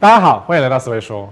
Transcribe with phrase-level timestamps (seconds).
[0.00, 1.28] 大家好，欢迎来到思维说。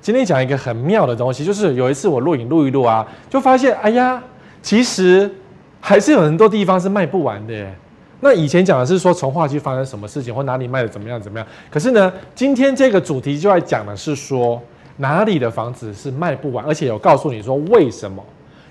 [0.00, 4.20] 今天讲一个很妙的东西，就是有一次我录影录一录啊，就发现，哎呀，
[4.60, 5.32] 其实
[5.80, 7.72] 还是有很多地方是卖不完的耶。
[8.18, 11.46] 那以前讲的是说从化区发生什么事情，或哪里卖的怎么样怎么样。
[11.70, 14.60] 可是呢，今天这个主题就要讲的是说
[14.96, 18.20] 哪里的房子是卖不完，而且有告诉你说为什么。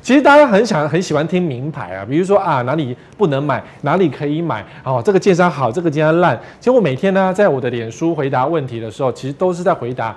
[0.05, 6.39] 其实大家很想很喜欢听名牌啊，比如说啊哪里不能买，哪里可以买哦，这个建商好，这个建商烂。
[6.59, 10.15] 其实我每天呢，在我的脸书回答问题的时候，其实都是在回答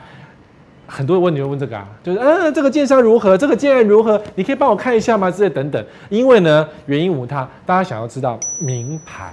[0.86, 5.30] 很多的问题，问这个啊，就是嗯、这个建商如何，这个建案如何，你可以帮我看一下吗？
[5.30, 5.82] 之类等等。
[6.10, 9.32] 因为呢，原因无他，大家想要知道名牌。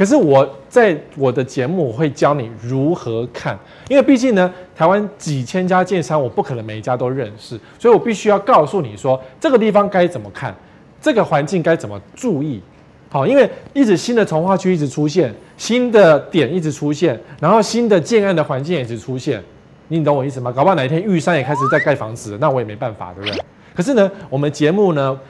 [0.00, 10.56] 可是我在我的节目我会教你如何看，因为毕竟呢，台湾几千家建商，我不可能每一家都认识，所以我必须要告诉你说，这个地方该怎么看，
[11.02, 12.62] 这个环境该怎么注意。
[13.10, 19.42] 好，因为一直新的从化区一直出现，新的点一直出现，然后新的建案的环境也一直出现，
[19.88, 20.50] 你懂我意思吗？
[20.50, 23.38] 搞不好哪一天玉山也开始在盖房子，那我也没办法，对不对？
[23.74, 25.20] 可是呢，我们节目呢，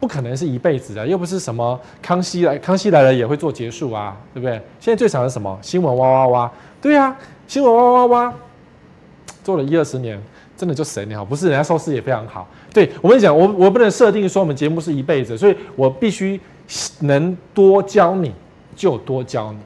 [0.00, 4.52] 不可能是一辈子的，又不是什么康熙来，康熙来了也会做结束啊，对不对？
[4.78, 8.34] 现在最常的什么新闻哇哇哇，对呀、啊，新闻哇哇哇，
[9.42, 10.20] 做了一二十年，
[10.56, 12.46] 真的就神了，不是人家收视也非常好。
[12.72, 16.40] 对我跟你讲，我我不能设定说我们节目是一辈子，所以我必须
[17.00, 18.32] 能多教你
[18.76, 19.58] 就多教你，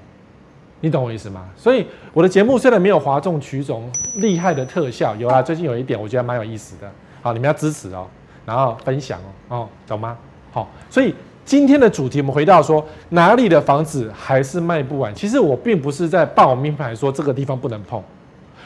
[0.80, 1.46] 你懂我意思吗？
[1.56, 8.06] 所以我的节目虽然没有哗众取宠、厉害的特效，有啊，最近有一点我觉得蛮有意思的，好，你们要支持哦。
[8.44, 10.16] 然后分享哦，哦，懂吗？
[10.52, 15.14] 好，所以今天的主题我们回到说，哪里的房子还是卖不完？
[15.14, 18.02] 其实我并不是在报名牌说这个地方不能碰，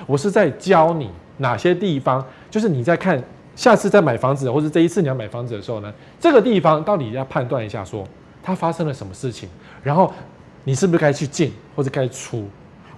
[0.06, 3.22] 我是在教你哪些地方，就是你在看
[3.54, 8.04] 下次再买房子，或者这一次你要买房子的时候呢，这个地方到底要判断一下，说
[8.42, 9.48] 它发生了什么事情，
[9.82, 10.12] 然后
[10.64, 12.48] 你是不是该去进或者该出？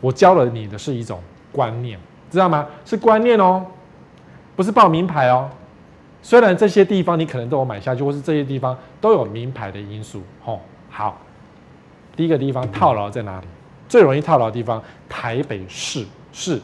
[0.00, 1.20] 我教了你的是一种
[1.52, 1.98] 观念，
[2.30, 2.66] 知道吗？
[2.84, 3.64] 是观念哦，
[4.56, 5.48] 不是报名牌哦。
[6.22, 11.18] 虽然这些地方你可能都有买下去，或是这些地方都有名牌的因素，吼，好。
[12.16, 13.46] 第一个地方套牢在哪里？
[13.88, 16.60] 最容易套牢的地方，台北市是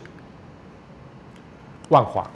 [1.90, 2.28] 万华、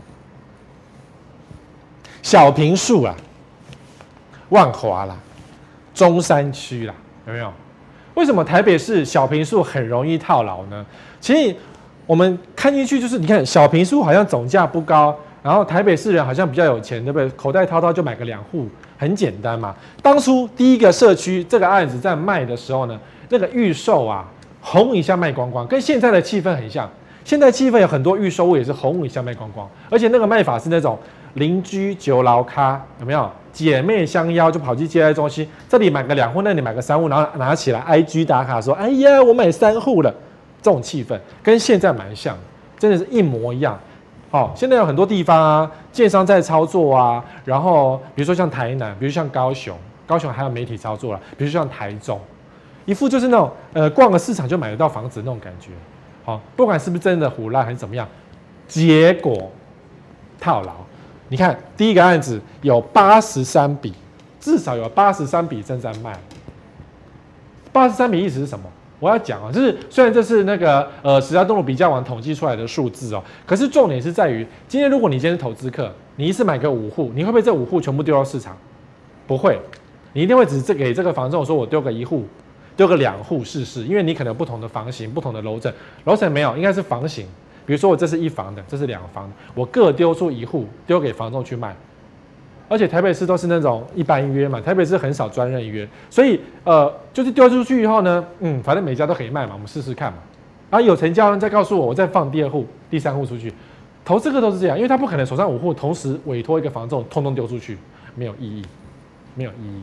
[2.23, 3.15] 小坪数啊，
[4.51, 5.17] 万华啦，
[5.93, 6.95] 中山区啦，
[7.27, 7.53] 有没有？
[8.15, 10.87] 为什么台北市小坪数很容易套牢呢？
[11.21, 11.57] 其实
[12.07, 15.15] 我们看进去就是，你看小坪数好像总价不高。
[15.49, 17.27] 然后台北市人好像比较有钱，对不对？
[17.31, 18.67] 口袋掏掏就买个两户，
[18.99, 19.75] 很简单嘛。
[20.03, 23.01] 当初第一个社区这个案子在卖的时候呢，
[23.31, 24.29] 那个预售啊，
[24.61, 26.87] 轰一下卖光光，跟现在的气氛很像。
[27.25, 30.99] 现在气氛有很多预售物也是轰一下卖光光，而且那个卖法是那种
[31.33, 33.31] 邻居酒楼咖，有没有？
[33.51, 40.15] 姐妹相邀就跑去接待中心，这里买个两户，那里买个三户，然后拿起来 IG 打卡说：“哎呀，我买三户了。”
[40.61, 42.37] 这种气氛跟现在蛮像，
[42.79, 43.79] 真的是一模一样。
[44.31, 49.75] 好，现在有很多地方啊，建商在操作啊，然后比如说像台南，比如像高雄，
[50.07, 52.21] 高雄还有媒体操作了，比如像台中，
[52.85, 55.71] 一副就是那种呃逛个市场就买得到房子那种感觉。
[56.25, 58.07] 好，不管是不是真的虎烂还是怎么样，
[58.67, 59.51] 结果
[60.39, 60.73] 套牢。
[61.29, 63.95] 你看第一个案子有八十三笔，
[64.39, 66.15] 至少有八十三笔正在卖。
[67.73, 68.67] 八十三笔意思是什么？
[69.01, 78.57] 我要讲啊，就是虽然这是那个呃实价登录比较网统计出来的数字哦，可是重点是在于，今天如果你今天是投资客，你一次买个五户，你会不会这五户全部丢到市场？
[79.27, 79.61] 不会，
[80.15, 82.25] 你一定会只是给这个房仲说，我丢个一户，
[82.77, 85.73] 丢个两户试试，因为你可能不同的房型、不同的楼层，
[86.05, 87.27] 楼层没有，应该是房型，
[87.67, 91.77] 比如说我这是一房的，这是两房，我各丢出一户，丢给房仲去卖。
[92.69, 100.19] 而且台北市都是那种一般约嘛，台北市很少专任约，所以呃，就是丢出去以后呢，嗯，反正每家都可以卖嘛，我们试试看嘛。
[100.71, 103.53] 然后有成交人再告诉我，我再放第二户、第三户出去。
[104.05, 107.79] 投资客都是这样，因为他不可能手上五户同时委托一个房仲，通通丢出去，
[108.15, 108.63] 没有意义，
[109.35, 109.83] 没有意义。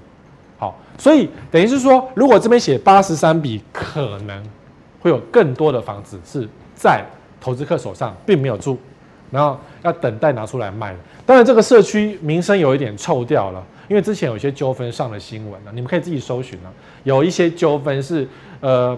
[0.57, 4.43] 好，所以等于是说，如果这边写八十三笔，可能
[4.99, 7.03] 会有更多的房子是在
[7.41, 8.77] 投资客手上，并没有住。
[9.31, 10.95] 然后要等待拿出来卖。
[11.25, 16.71] 当然，这个社区名声有一点臭掉了，因为之前有一些纠纷上了新闻了，你们可以自己搜寻了。
[17.03, 18.27] 有一些纠纷是，
[18.59, 18.97] 呃，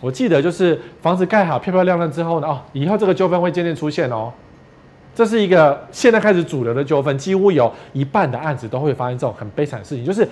[0.00, 4.32] 我记得就是房子盖好漂漂亮亮之后呢，哦，以后这个纠纷会渐渐出现哦。
[5.14, 10.28] 这是一个现在开始主流的纠纷，几乎有一半的案子都会发生这种很悲惨的事情，就是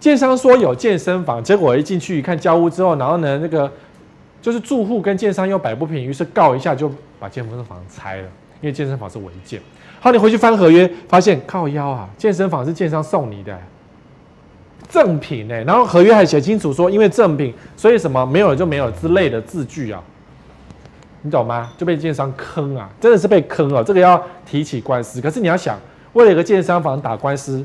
[0.00, 3.70] 建商说有健身房，结果一进去一看交屋之后，然后呢，那个
[4.40, 6.90] 就是住户跟建商又摆不平，于是告一下就
[7.20, 8.28] 把健身房拆了。
[8.64, 9.60] 因为健身房是违建，
[10.00, 13.54] 好，你回去翻合约，发现靠腰啊，健身房是建商送你的
[14.88, 20.02] 赠品呢，然后合约还写清楚说，因为赠品，所以什么没有就没有之类的字句啊。
[21.20, 21.70] 你懂吗？
[21.76, 23.84] 就被建商坑啊，真的是被坑了。
[23.84, 25.20] 这个要提起官司。
[25.20, 25.78] 可是你要想，
[26.14, 27.62] 为了一个健身房打官司，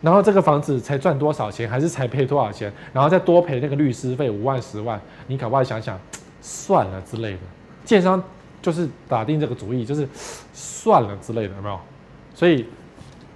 [0.00, 6.00] 然后这个房子才赚多少钱，还是才赔多少钱，然后再多赔那个律师费五万十万，你可不可以想想，
[6.40, 7.38] 算了之类的。
[7.84, 8.22] 建商
[8.62, 10.08] 就是打定这个主意，就是
[10.54, 11.78] 算了之类的，有没有？
[12.34, 12.66] 所以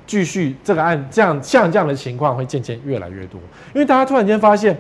[0.06, 3.38] 继续这个案，这样像这样的情况会渐渐越来越多，
[3.75, 4.78] 因为大家突然间发现，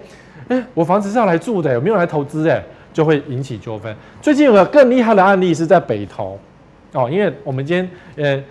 [0.48, 2.48] 哎，我房子是要来住的，有没有来投资？
[2.48, 2.64] 哎。
[2.96, 3.94] 就会引起纠纷。
[4.22, 6.40] 最近有个更厉害的案例是在北投，
[6.92, 8.42] 哦，因为我们今天呃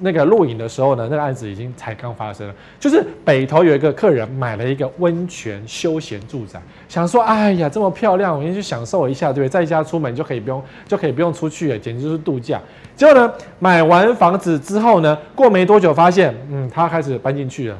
[0.00, 2.54] 那个录影的时候呢，那个案子已经才刚发生了。
[2.78, 9.48] 就是北投有一个客人买了一个温泉休闲住宅，想说，哎呀，这么漂亮，我先去享受一下，对不对？
[9.48, 12.60] 在家出门就可以不用，就可以不用出去了，简直就是度假。
[12.94, 17.78] 结果呢，买完房子之后呢，过没多久发现，嗯，他开始搬进去了，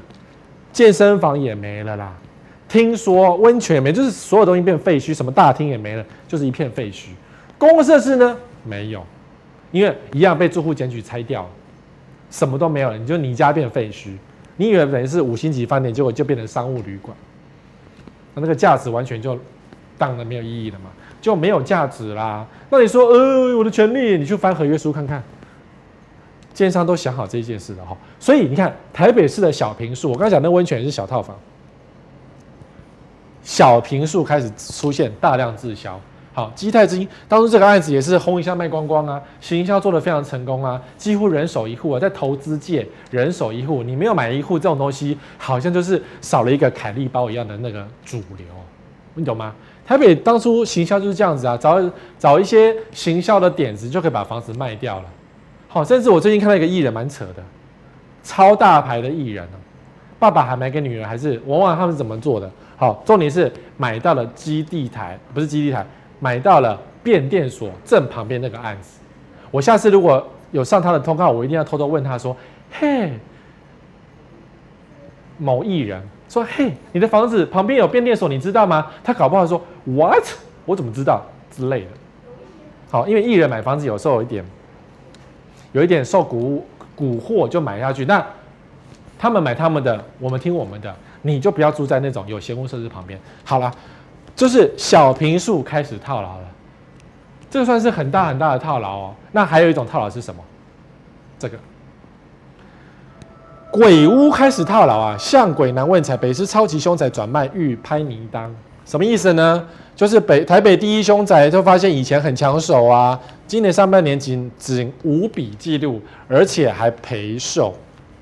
[0.72, 2.12] 健身房也没了啦。
[2.66, 7.08] 听说温泉也没，就是所有东西变废墟，什么大厅也没了，就是一片废墟。
[7.56, 8.36] 公共设施呢？
[8.64, 9.06] 没有，
[9.74, 11.50] 因为一样被住户检举拆掉，
[12.30, 12.96] 什么都没有了。
[12.96, 14.10] 你就你家变废墟，
[14.56, 17.16] 你以为等于是五星级饭店，结果就变成商务旅馆，
[18.34, 19.36] 那那个价值完全就
[19.98, 20.90] 当了没有意义了嘛，
[21.20, 22.46] 就没有价值啦。
[22.70, 25.20] 那你说，呃，我的权利，你去翻合约书看看，
[26.52, 27.96] 建商都想好这件事了哈。
[28.20, 31.36] 所以你看台北市的小平数，我刚才讲那温泉是小套房。
[33.42, 36.00] 小平数开始出现大量滞销，
[36.34, 48.46] 好，基泰之星当初这个案子也是轰一下卖光光啊，行销做得非常成功啊，几乎人手一户啊，在投资界人手一户，你没有买一户这种东西，好像就是少了一个凯利包一样的那个主流，
[49.14, 49.54] 你懂吗？
[49.86, 51.80] 台北当初行销就是这样子啊，找
[52.18, 55.04] 找一些行销的点子就可以把房子卖掉了，
[55.68, 57.44] 好，甚至我最近看到一个艺人蛮扯的，
[58.24, 59.46] 超大牌的艺人，
[60.18, 62.50] 爸爸还买给女儿，还是我忘了他们怎么做的。
[62.76, 65.86] 好，重点是买到了基地台，不是基地台，
[66.24, 68.98] 买到了变电所正旁边那个案子。
[69.50, 72.34] 我下次如果有上他的通告，我一定要偷偷问他说
[72.72, 73.12] ：“嘿，
[75.36, 80.24] 某艺人说，嘿，你的房子旁边有变电所，你知道吗？”他搞不好说：“What？
[80.64, 81.22] 我怎么知道？”
[81.54, 81.88] 之类的。
[82.90, 84.42] 好，因为艺人买房子有时候有一点，
[85.72, 86.58] 有一点受蛊
[86.96, 88.06] 蛊惑就买下去。
[88.06, 88.24] 那
[89.18, 90.96] 他们买他们的，我们听我们的。
[91.20, 93.20] 你就不要住在那种有闲屋设施旁边。
[93.44, 93.70] 好了，
[94.36, 96.44] 就是小平数开始套牢了，
[97.50, 99.14] 这算是很大很大的套牢哦。
[99.32, 100.42] 那还有一种套牢是什么？
[101.38, 101.58] 这个
[103.70, 105.16] 鬼屋开始套牢啊！
[105.18, 108.54] 向鬼难问财，北市超级凶宅转卖欲拍泥当，
[108.86, 109.68] 什么意思呢？
[109.96, 117.74] 就是北台北第一凶宅就发现以前很抢手啊，今年上半年仅仅五笔记录，而且还赔售。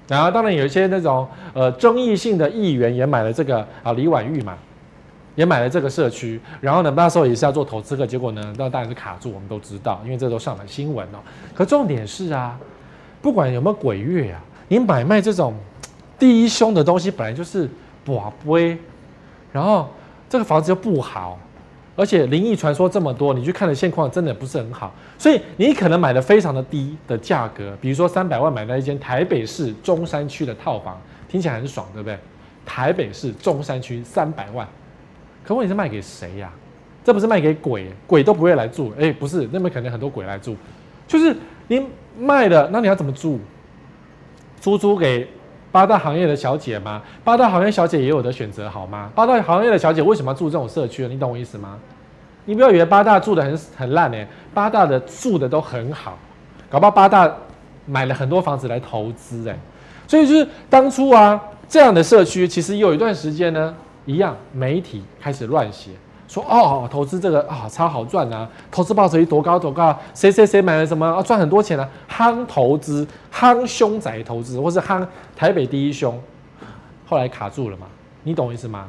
[0.08, 4.54] 然后当然有一些那种呃争议性的议员也买了这个啊李婉玉嘛，
[5.34, 6.40] 也买了这个社区。
[6.60, 9.32] 然后呢，那时候也是要做投资的，结果呢，那当然是卡住。
[9.32, 11.18] 我们都知道，因为这都上了新闻哦。
[11.54, 12.58] 可重点是啊，
[13.20, 15.54] 不管有没有鬼月啊，你买卖这种
[16.18, 17.68] 第一凶的东西，本来就是
[18.04, 18.78] 不杯，
[19.52, 19.88] 然后
[20.28, 21.38] 这个房子又不好。
[21.94, 32.18] 而且灵异传说这么多，你去看的现况真的不是很好，所以你可能买的非常的低的价格，比如说三百万买到一间台北市中山区的套房，听起来很爽，对不对？
[32.64, 34.66] 台北市中山区三百万，
[35.44, 36.50] 可问题是卖给谁呀？
[37.04, 38.92] 这不是卖给鬼，鬼都不会来住。
[38.98, 40.56] 哎，不是，那边可能很多鬼来住，
[41.08, 41.84] 就是你
[42.18, 43.40] 卖了，那你要怎么住？
[44.60, 45.28] 出租给？
[45.72, 47.00] 八大行业的小姐吗？
[47.24, 49.10] 八大行业小姐也有的选择，好吗？
[49.14, 51.08] 八大行业的小姐为什么要住这种社区？
[51.08, 51.78] 你懂我意思吗？
[52.44, 56.18] 你不要以为八大住的很很烂呢，八大的住的都很好，
[56.68, 57.32] 搞不好八大
[57.86, 59.58] 买了很多房子来投资哎，
[60.06, 65.90] 所以就是当初啊这样的社区，其实有一段时间呢，一样媒体开始乱写。
[66.28, 68.48] 说哦，投资这个啊、超好赚啊！
[68.70, 69.94] 投资报酬率多高多高？
[70.14, 71.86] 谁谁谁买了什么啊，赚很多钱啊？
[72.10, 75.06] 夯投资，夯凶宅投资，或是夯
[75.36, 76.18] 台北第一凶，
[77.06, 77.86] 后来卡住了嘛？
[78.22, 78.86] 你懂我意思吗？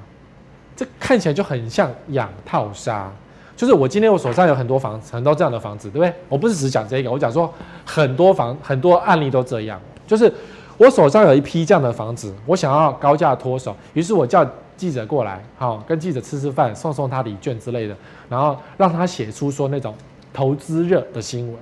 [0.74, 3.12] 这看起来就很像养套杀。
[3.58, 6.14] 就是我今天我手上有很多房子，很多这样的房子，对不对？
[6.30, 7.54] 我不是只讲这个，我讲说
[7.84, 9.78] 很多房很多案例都这样，
[10.08, 10.34] 就是
[10.78, 14.50] 我手上有一批这样的房子，我想要高价脱手，于是我叫。
[14.84, 17.96] 记者过来，好，跟记者吃吃饭，送送他礼券之类的，
[18.28, 19.96] 然后让他写出说那种
[20.34, 21.56] 投资热的新闻，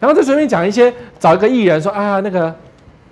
[0.00, 2.54] 然后再随便讲一些，找一个艺人说啊，那个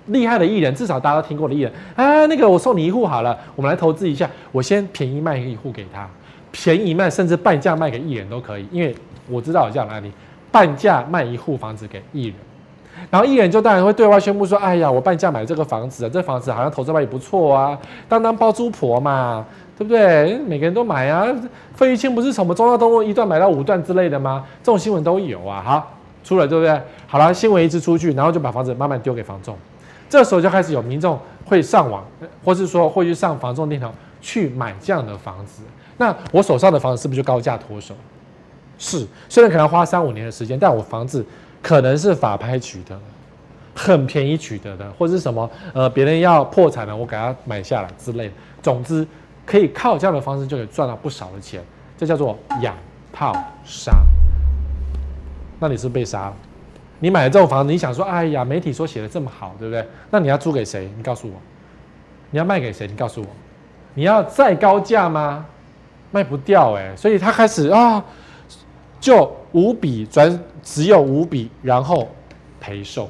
[0.07, 6.09] 厉害的艺人，至少大家都听过的艺人啊，那个我送你一户好了，我们来投资一下，我先便宜卖一户给他，
[6.51, 8.95] 便宜卖甚至半价卖给艺人都可以，因为
[9.29, 10.11] 我知道有这样的案例，
[10.51, 12.35] 半价卖一户房子给艺人，
[13.13, 17.77] 然后艺人就当然会对外宣布说：“哎呀，我半价买这个房子，这房子好像投资也不错啊，
[18.09, 19.45] 当当包租婆嘛，
[19.77, 20.35] 对不对？
[20.47, 21.27] 每个人都买啊。
[21.75, 24.43] 费玉清不是从我们忠孝东路一段买到五段之类的吗？
[24.63, 25.61] 这种新闻都有啊。
[25.63, 26.81] 好，出了对不对？
[27.05, 29.55] 好了，新闻一直出去，然后就把房子慢慢丢给房仲。
[30.09, 32.03] 这时候就开始有民众会上网，
[32.43, 35.61] 或是说会去上房仲电脑去买这样的房子。
[35.97, 37.93] 那我手上的房子是不是就高价脱手？
[38.79, 41.23] 是，虽然可能花三五年的时间，但我房子。”
[41.63, 42.99] 可能是法拍取得，
[43.73, 48.33] 很便宜取得的，或者是什么呃，别人要破产了，我给他买下来之类的。
[48.61, 49.07] 总之，
[49.45, 51.63] 可以靠这样的方式就可以赚到不少的钱，
[51.97, 52.75] 这叫做养
[53.13, 53.93] 套杀。
[55.59, 56.33] 那你是被杀了？
[56.99, 59.87] 你买了这种房子，你想说，哎呀，媒体说写的这么好，对不对？
[60.11, 60.91] 那你要租给谁？
[60.95, 61.33] 你告诉我，
[62.29, 62.85] 你要卖给谁？
[62.85, 63.27] 你告诉我，
[63.93, 65.45] 你要再高价吗？
[66.11, 68.03] 卖不掉哎、所以他开始啊。
[69.03, 72.07] 就五笔转，只有五笔，然后
[72.61, 73.09] 赔售，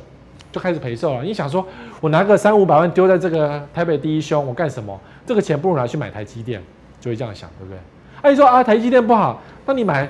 [0.51, 1.21] 就开始赔售了。
[1.21, 1.63] 你想说，
[2.01, 4.99] 我拿个三五百万丢在这个台北第一凶，我干什么？
[5.23, 6.59] 这个钱不如拿去买台积电，
[6.99, 7.77] 就会这样想，对不对？
[8.23, 10.09] 哎、啊，你说啊，台积电不好，那你买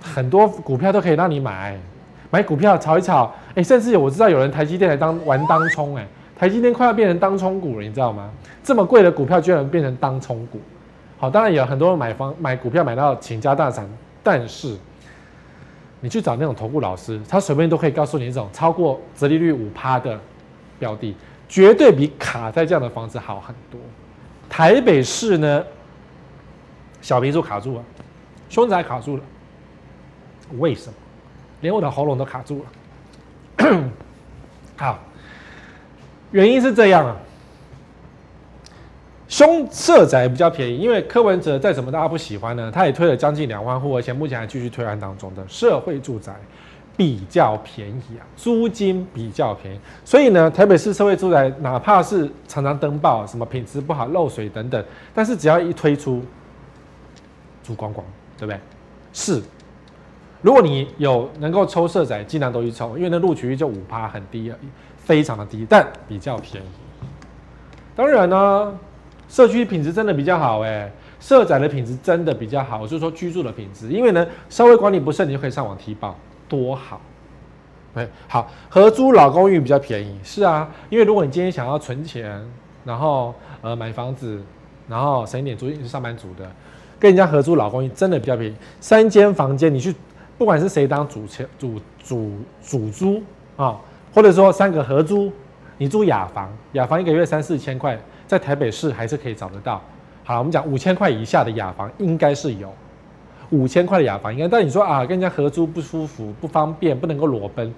[0.00, 1.76] 很多股票都可以让你买，
[2.30, 6.06] 买股票炒一炒，哎，甚至我知道有人台积电来当玩当冲，哎，
[6.38, 8.30] 台积电快要变成当冲股了，你知道吗？
[8.62, 10.60] 这么贵的股票居然变成当冲股，
[11.18, 13.84] 好，当然有很多人买房买股票买到倾家荡产。
[14.24, 14.76] 但是，
[16.00, 20.18] 你去找那种投顾老师，他随便都可以告诉你，一种超过折利率五趴的
[20.78, 21.14] 标的，
[21.48, 23.78] 绝对比卡在这样的房子好很多。
[24.48, 25.64] 台北市呢，
[27.00, 27.84] 小坪数卡住了，
[28.48, 29.22] 凶宅卡住了，
[30.58, 30.94] 为什么？
[31.60, 32.64] 连我的喉咙都卡住
[33.58, 33.82] 了。
[34.76, 34.98] 好，
[36.30, 37.16] 原因是这样啊。
[39.34, 46.32] 凶社宅比较便宜，因为柯文哲再怎么大家不喜欢呢，他也推了将近两万户，而且目前还继续推案当中的社会住宅
[46.96, 56.22] 比较便宜啊，租金比较便宜，所以呢，台北市社会住宅哪怕是常常登报什么品质不好、漏水等等，但是只要一推出，
[57.64, 58.06] 租光光，
[58.38, 58.60] 对不对？
[59.12, 59.42] 是，
[60.42, 66.66] 如果你有能够抽社宅，尽量都去抽，因为那录取率就五趴，很低而已，非常的低，但比较便宜。
[67.96, 68.72] 当然呢。
[69.28, 76.16] 社区品质真的比较好哎，社宅的品质真的比较好，就是说居住的品质，因为呢，稍微管理不慎，你就可以上网提报，
[76.48, 77.00] 多好。
[77.94, 82.44] 对，好，合租老公寓比较便宜，是啊，因为如果你今天想要存钱，
[82.84, 84.42] 然后呃买房子，
[84.88, 86.44] 然后省一点租金，是上班族的，
[86.98, 89.94] 跟人家合租老公寓真的比较便宜，三间房间你去，
[90.36, 93.22] 不管是谁当主签主主主租
[93.56, 93.78] 啊，
[94.12, 95.32] 或者说三个合租，
[95.78, 97.98] 你租雅房，雅房一个月三四千块。
[98.26, 99.80] 在台北市还是可以找得到。
[100.24, 102.72] 好，我们讲五千块以下的雅房应该是有，
[103.50, 104.48] 五千块的雅房应该。
[104.48, 107.72] 但你说啊，跟人家合租不舒服、不方便、不能够裸奔，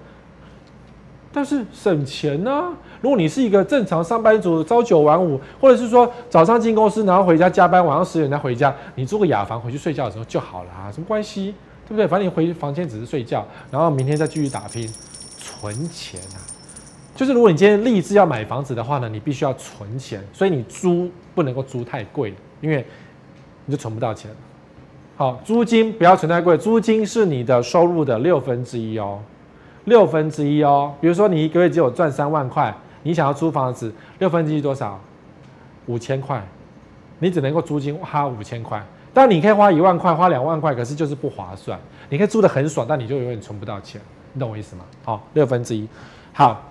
[1.33, 11.53] 但是省钱呢、如果你是一个正常上班族，朝九晚五，或者是说早上进公司，然后回家加班，晚上十点再回家，你租个雅房回去睡觉的时候就好了啊，什么关系？
[11.85, 12.07] 对不对？
[12.07, 14.89] 反正你回房间只是睡觉，然后明天再继续打拼，
[15.37, 16.46] 存钱啊。
[17.17, 22.31] 就是如果你今天立志要买房子的话呢，你必须要存钱，所以你租不能够租太贵，
[22.61, 22.85] 因为
[23.65, 24.29] 你就存不到钱。
[25.15, 29.19] 好，租金不要存太贵，租金是你的收入的六分之一哦，
[29.85, 30.93] 六分之一哦。
[31.01, 32.71] 比如说你一个月只有赚三万块，
[33.01, 34.99] 你想要租房子，六分之一多少？
[35.87, 36.45] 五千块，
[37.17, 38.79] 你只能够租金花五千块。
[39.11, 41.79] 但你可以花一万块，花两万块，可是就是不划算。
[42.09, 43.99] 你可以租得很爽，但你就永远存不到钱，
[44.33, 44.85] 你懂我意思吗？
[45.03, 45.87] 好，六分之一，
[46.31, 46.61] 好。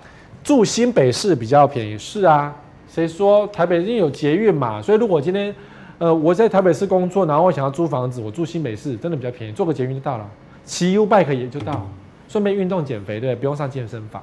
[0.46, 2.54] 住新北市比较便宜，是啊，
[2.88, 4.80] 谁说台北因为有捷运嘛？
[4.80, 5.52] 所以如果今天，
[5.98, 10.24] 呃，我在台北市工作，然后我想要租房子，我住新北市真的比较便宜，坐个捷运就到了，
[10.64, 11.84] 骑 U bike 也就到，
[12.28, 14.22] 顺便运动减肥，对，不用上健身房。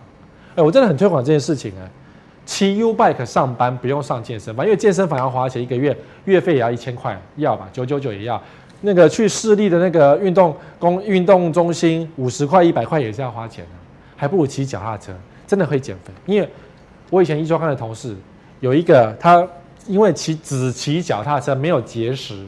[0.56, 1.92] 哎，我真的很推广这件事情哎，
[2.46, 7.68] 骑 U bike 上班不用上健身房，因为健身房要花钱，一个月月费也要一千块，要吧？
[7.74, 8.42] 九九九也要。
[8.80, 13.72] 那个去市立的那个运动公运动中心，五十块一百块也是要花钱的，
[14.16, 15.12] 还不如骑脚踏车。
[15.54, 16.50] 真的会减肥，因为
[17.12, 18.16] 我以前一周刊的同事
[18.60, 19.48] 有一个，他
[19.86, 22.44] 因为骑只骑脚踏车，没有节食，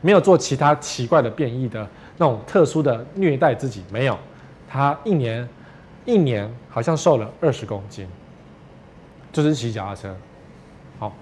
[0.00, 1.86] 没有做其他奇怪的变异的
[2.16, 4.18] 那种特殊的虐待自己，没有，
[4.66, 5.46] 他一年
[6.06, 8.08] 一年好像瘦了二十公斤，
[9.30, 10.16] 就是骑脚踏车。
[10.98, 11.14] 好，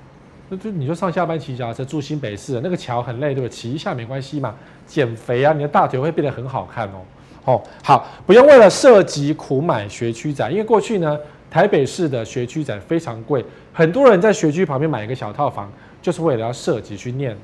[0.48, 3.48] 那就你就上下班骑脚踏车，住新北市那个桥很累，对不对？
[3.48, 4.54] 骑一下没关系嘛，
[4.86, 7.00] 减肥啊，你的大腿会变得很好看哦。
[7.44, 11.18] 哦，好，不用为了涉及苦买学区宅，因为过去呢，
[11.50, 15.70] 台北市的学区宅非常贵，很多人在学区旁边买一个小套房，
[16.00, 17.36] 就是为了要涉及去念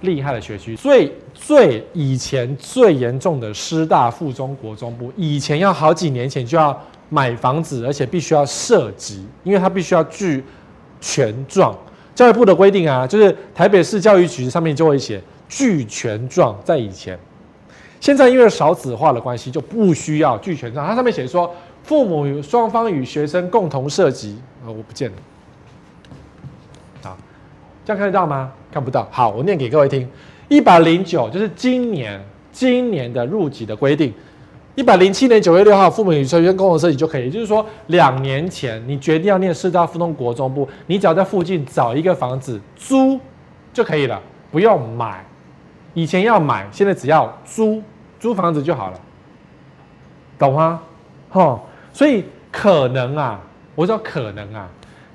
[0.00, 0.74] 厉害的学区。
[0.76, 6.76] 最最以前最严重的师大附中国中部，以前要好几年前就要
[7.08, 10.42] 买房子，而且必须要涉及，因为它必须要具
[11.00, 11.76] 权状。
[12.14, 17.18] 教育部的规定啊，就是台北市教育局上面就会写具权状，在以前，
[18.06, 20.86] 现在因为少子化的关系，就不需要具权状。
[20.86, 25.16] 它上面写说，父母与双方与学生共同设籍，呃，我不见了。
[27.02, 27.18] 好，
[27.84, 28.52] 这样看得到吗？
[28.70, 29.08] 看不到。
[29.10, 30.08] 好，我念给各位听。
[30.46, 34.14] 一百零九就是今年今年的入籍的规定。
[34.76, 37.24] 一百零七年九月六号，父母与学生共同设籍就可以。
[37.24, 43.18] 也就是说，两年前你决定要念师大附中国中部，你只要在附近找一个房子租
[43.72, 44.22] 就可以了，
[44.52, 45.24] 不用买。
[45.94, 47.82] 以前要买，现在只要租
[48.18, 49.00] 租房子就好了，
[50.38, 50.80] 懂吗？
[51.32, 51.60] 哦，
[51.92, 53.40] 所以可能啊，
[53.74, 54.68] 我说可能啊，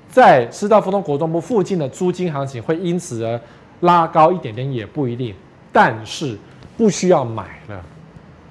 [0.08, 3.40] 在师大附中国中部附近的租金行情会因此而
[3.80, 5.34] 拉高一点点，也不一定。
[5.72, 6.38] 但是
[6.76, 7.82] 不需要买了。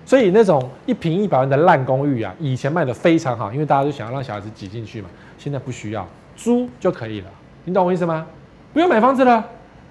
[0.05, 5.08] 所以那种一平一百万的烂公寓啊，以前卖的非常好，因为大家都想要让小孩子挤进去嘛。
[5.38, 6.05] 现在不需要，
[6.36, 7.27] 租就可以了。
[7.63, 8.25] 你懂我意思吗？
[8.74, 9.46] 不用买房子了，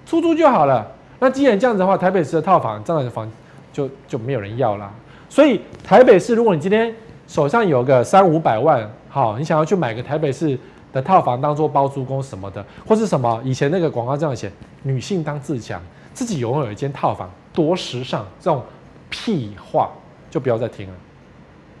[0.05, 0.85] 出租就好了。
[1.19, 3.31] 那既然这样子的话，台北市的套房这样的房
[3.71, 4.91] 就就没有人要啦。
[5.29, 6.93] 所以台北市，如果你今天
[7.27, 10.57] 手上有个三五百万，好，你想要去买个台北市
[10.91, 14.51] 的套房当做包租公什么的，或是什么以前那个广告这样写，
[14.83, 15.81] 女性当自强，
[16.13, 18.63] 自己拥有一间套房多时尚，这种
[19.09, 19.89] 屁话。
[20.31, 20.93] 就不要再听了，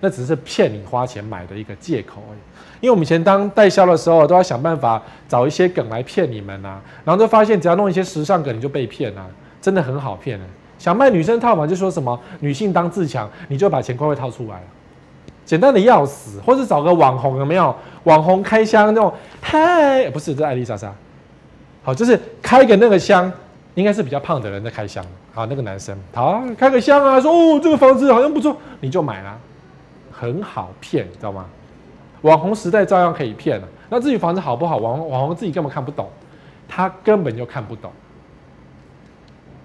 [0.01, 2.39] 那只是骗你花钱买的一个借口而已。
[2.81, 9.25] 因为我们以前当代销的时候，都要想办法找一些梗来骗你们啊，然后就发现只要弄一些时尚梗，你就被骗了，
[9.61, 10.45] 真的很好骗的。
[10.81, 14.59] 想卖女生套房，就说什么女性当自强，你就把钱快快掏出来，
[15.45, 16.41] 简单的要死。
[16.43, 17.75] 或者找个网红有没有？
[18.05, 20.91] 网红开箱那种，嗨，不是这艾丽莎莎，
[21.83, 23.31] 好，就是开个那个箱。
[23.75, 29.37] 应该是比较胖的人在开箱，好，那个男生，好，开个箱啊，说哦，这个房子好像不错，你就买了，
[30.11, 31.45] 很好骗，知道吗？
[32.21, 33.67] 网红时代照样可以骗了。
[33.89, 36.09] 那至于房子好不好，网红网红自己根本看不懂，
[36.67, 37.89] 他根本就看不懂，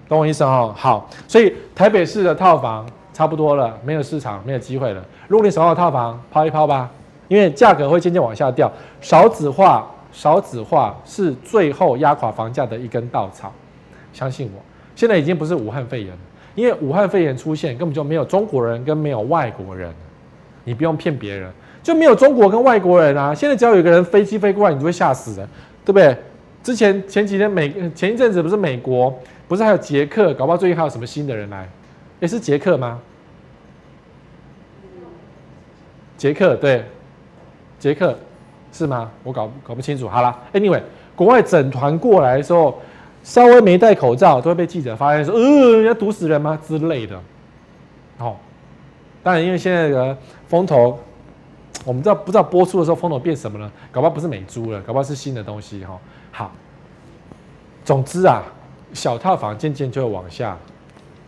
[0.08, 0.72] 懂我意思哦？
[0.76, 5.04] 好，所以台北市的套房差不多了，没有市场，没有机会了。
[5.26, 6.88] 如果你手上有套房，抛一抛吧，
[7.28, 8.70] 因为价格会渐渐往下掉。
[9.00, 13.52] 少子化，少子化是最后压垮房价的一根稻草。
[14.12, 14.62] 相信我，
[14.94, 16.18] 现在已经不是武汉肺炎了，
[16.54, 19.92] 因为武汉肺炎出现根本就没有中国人跟没有外国人，
[20.64, 21.50] 你不用骗别人，
[21.82, 23.34] 就没有中国跟外国人啊。
[23.34, 25.48] 现在只要有一个人飞机飞过来，你就会吓死人，
[25.84, 26.16] 对不对？
[26.62, 29.14] 之前前几天美前一阵子不是美国，
[29.48, 31.68] 不是还有捷克，搞不好最近还有什么新的人来？
[32.20, 33.00] 诶，是捷克吗？
[36.16, 36.84] 捷克对，
[37.78, 38.18] 捷克
[38.72, 39.10] 是吗？
[39.22, 40.08] 我搞搞不清楚。
[40.08, 40.82] 好了，Anyway，
[41.14, 42.80] 国外整团过来的时候。
[43.26, 47.20] 稍微没戴口罩，都会被记者发现说：“呃，要毒死人吗？”之类的。
[48.18, 48.36] 哦，
[49.20, 50.96] 当然，因为现在的风头，
[51.84, 53.68] 我们知道不知道播出的时候风头变什么了？
[53.90, 55.98] 搞不好不是美猪了，搞不好是新的东西哈、哦。
[56.30, 56.52] 好，
[57.84, 58.44] 总之啊，
[58.96, 60.56] 小套房渐渐就会往下，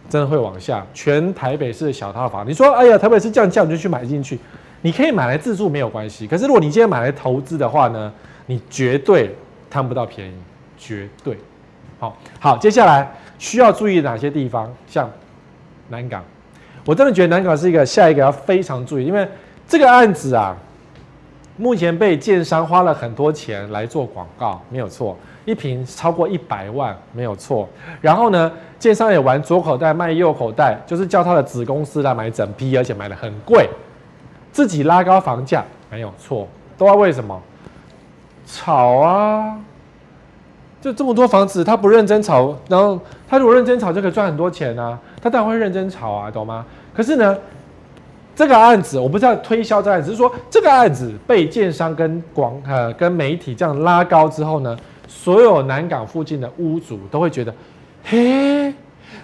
[0.09, 0.85] 真的会往下。
[0.93, 4.37] 全台北市的小套房，你说，哎呀，台北市降价，你就去买进去，
[4.81, 6.27] 你可以买来自住没有关系。
[6.27, 8.13] 可是如果你今天买来投资的话呢，
[8.47, 9.37] 你绝对
[9.71, 10.35] 贪不到便宜，
[10.77, 11.37] 绝对。
[12.01, 14.73] 好好，接下来需要注意哪些地方？
[14.87, 15.11] 像
[15.89, 16.25] 南港，
[16.87, 19.29] 我真的觉得南港是一个下一个要非常注意，因为
[19.67, 20.57] 这个案子啊，
[21.57, 27.67] 目前被建商花了很多钱来做广告，没有错，一瓶超过一百万，没有错。
[28.03, 33.67] 然后呢，建商也玩左口袋卖右口袋，就是叫他的子公司来买整批，而且买得很贵，
[34.53, 36.47] 自己拉高房价，没有错。
[36.77, 37.41] 都要为什么？
[38.47, 39.59] 炒啊！
[40.83, 44.99] 就这么多房子，他不认真炒，然后他如果认真炒，就可以赚很多钱啊！
[45.21, 46.65] 他当然会认真炒啊，懂吗？
[46.95, 47.37] 可是呢，
[48.37, 57.53] 这个案子我不知道推销这案子，只是说这个案子被建商跟广呃跟媒体这样拉高之后呢，所有南港附近的屋主都会觉得，
[58.05, 58.73] 嘿，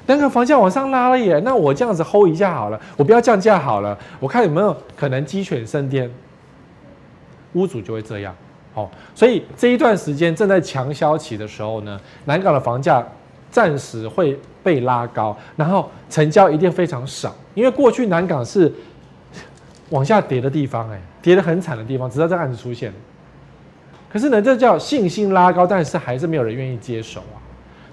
[0.07, 6.11] 南港房价往上拉了耶，那我这样子 hold 一下好了，我不要降价好了，我看有没有可能鸡犬升天，
[7.53, 8.35] 屋主就会这样。
[8.73, 13.07] 好，所以这一段时间正在强销期的时候呢，南港的房价
[13.51, 18.73] 暂时会被拉高，然后成交一定非常少，因为过去南港是
[19.91, 22.93] 往下跌的地方，哎，跌得很惨的地方，直到这个案子出现。
[24.15, 27.43] 可是呢，这叫信心拉高，但是还是没有人愿意接手啊。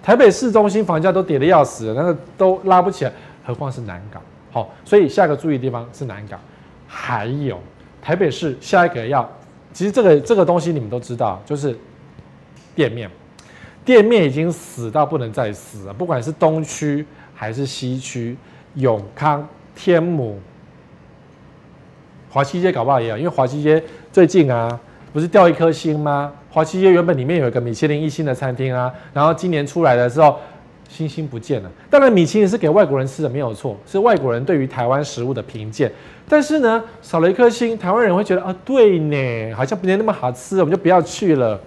[0.04, 3.12] 台北市中心房价都跌得要死了，那个都拉不起来，
[3.44, 4.22] 何况是南港？
[4.52, 6.40] 好，所以下一个注意地方是南港，
[6.88, 7.60] 还有
[8.04, 9.28] 台北市下一个要。
[9.74, 11.76] 其实这个这个东西你们都知道，就是
[12.76, 13.10] 店面，
[13.84, 15.94] 店面已经死到不能再死了。
[15.94, 17.04] 不管是东区
[17.34, 18.38] 还是西区，
[18.76, 20.40] 永康、天母，
[22.30, 24.80] 华西街搞不好也有，因为华西街最近啊，
[25.14, 26.32] 不是掉一颗星吗？
[26.50, 30.40] 华西街原本里面有一个米其林一星的餐厅啊，然后今年出来的时候，
[30.90, 31.72] 星星不见了。
[31.90, 35.92] 当然，米其林是给外国人吃的，没有错，是外国人对于台湾食物的评鉴。
[36.28, 41.60] 但是呢，少了一颗星，台湾人会觉得啊，对呢，好像不见那么好吃，我们就不要去了，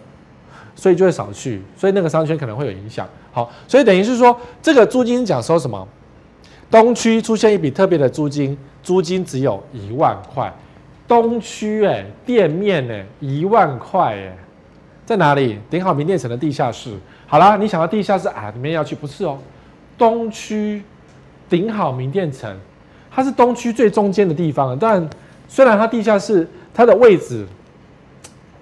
[0.74, 3.06] 所以就会少去，所以那个商圈可能会有影响。
[3.30, 5.86] 好，所以等于是说，这个租金讲收什么？
[6.70, 10.52] 东区出现一笔特别的租金，租金只有一万块。
[11.06, 14.36] 东区哎，店面哎，一万块哎，
[15.04, 15.58] 在哪里？
[15.68, 16.96] 顶好名店城的地下室。
[17.26, 19.38] 好啦，你想到地下室啊，里面要去不是哦？
[19.98, 20.82] 东区
[21.48, 22.56] 顶好名店城。
[23.10, 25.08] 它是东区最中间的地方，但
[25.46, 27.46] 虽然它地下室它的位置，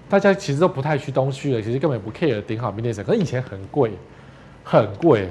[0.07, 3.91] 大家其实都不太去东区了，其实根本不 care 顶好名店城，可是以前很贵，
[4.63, 5.27] 很贵，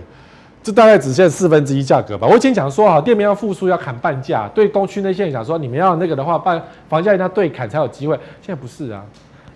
[0.63, 2.27] 这大概只限四分之一价格吧。
[2.27, 8.15] 我以前讲说啊，店面要复苏要砍半价，对东区那些人讲说，你们要那个的话，办房价一定要对砍才有机会。
[8.41, 9.05] 现在不是啊，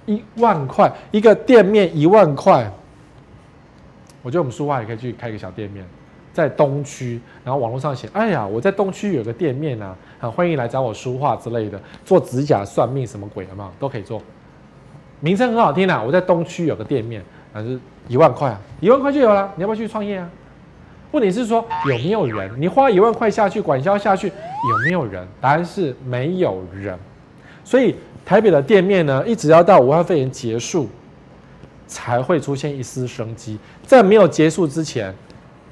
[0.06, 2.70] 一万块一个店面一万块，
[4.22, 5.84] 我觉得我们书画也可以去开一个小店面。
[6.32, 14.20] 在东区，然后网络上写：“哎呀，我在东区有个店面啊，很欢迎来找我书画之类的，做指甲、算命什么鬼的嘛，都可以做。
[15.20, 19.50] 名称很好听啊，我在东区有个店面，还是一万块啊，一万块就有了。
[19.56, 20.28] 你要不要去创业啊？
[21.12, 22.50] 问题是说有没有人？
[22.56, 25.26] 你花一万块下去，管销下去，有没有人？
[25.40, 26.98] 答案是没有人。
[27.64, 30.88] 所以台北的店面呢，一直要到武汉肺炎结束，
[31.86, 33.58] 才会出现一丝生机。
[33.84, 35.14] 在没有结束之前。”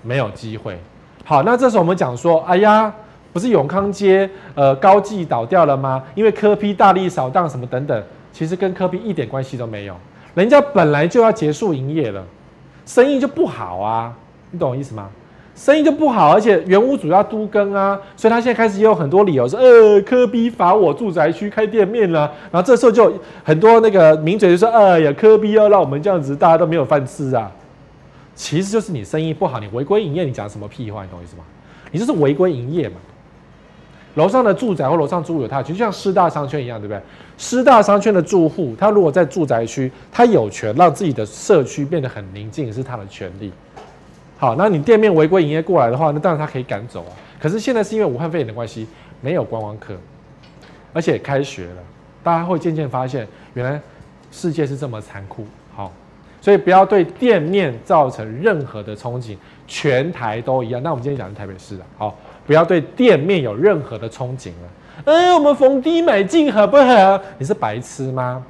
[0.06, 0.78] 没有机会。
[1.24, 2.92] 好，那这时候我们讲说，哎呀，
[3.32, 6.04] 不是永康街、呃高技倒掉了吗？
[6.14, 9.96] 因为科批大力扫荡什么等等，其实跟科批一点关系都没有。
[10.34, 12.22] 人家本来就要结束营业了，
[12.84, 14.14] 生意就不好啊，
[14.50, 15.08] 你懂我意思吗？
[15.54, 22.30] 生意就不好，而且原屋主要都更啊，所以他现在开始也有很多理由说，呃，科比罚我住宅区开店面了。
[22.50, 23.12] 然后这时候就
[23.44, 27.50] 很多那个名嘴就说，哎呀，科比要让我们这样子，大家都没有饭吃啊。
[28.34, 31.04] 其实就是你生意不好，你违规营业，你讲什么屁话？
[31.04, 31.44] 你懂我意思吗？
[31.92, 32.96] 你就是违规营业嘛。
[34.16, 37.00] 楼上的住宅或楼上住有他的权，就像师大商圈一样，对不对？
[37.38, 43.52] 师大商圈的住户，他如果在住宅区，他有权让自己的社区变得很宁静，是他的权利。
[44.36, 47.12] 好，那你店面违规营业过来的话，那当然他可以赶走啊。
[47.40, 48.86] 可是现在是因为武汉肺炎的关系，
[49.20, 49.94] 没有观光客，
[50.92, 51.82] 而且开学了，
[52.22, 53.80] 大家会渐渐发现，原来
[54.30, 55.46] 世界是这么残酷。
[55.74, 55.92] 好。
[56.40, 59.34] 所以不要对店面造成任何的憧憬，
[59.66, 60.82] 全台都一样。
[60.82, 65.04] 那我们今天讲的台北市啊，好，不要对店面有任何的憧憬了。
[65.06, 67.18] 哎，我们逢低买进好不好？
[67.38, 68.44] 你是白痴吗？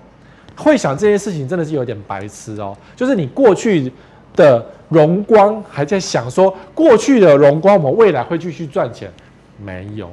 [0.57, 2.77] 会想这件事情真的是有点白痴哦。
[2.97, 3.93] 就是你过去
[4.35, 9.11] 的荣光还在想说，过去的荣光我们未来会继续赚钱，
[9.63, 10.11] 没有。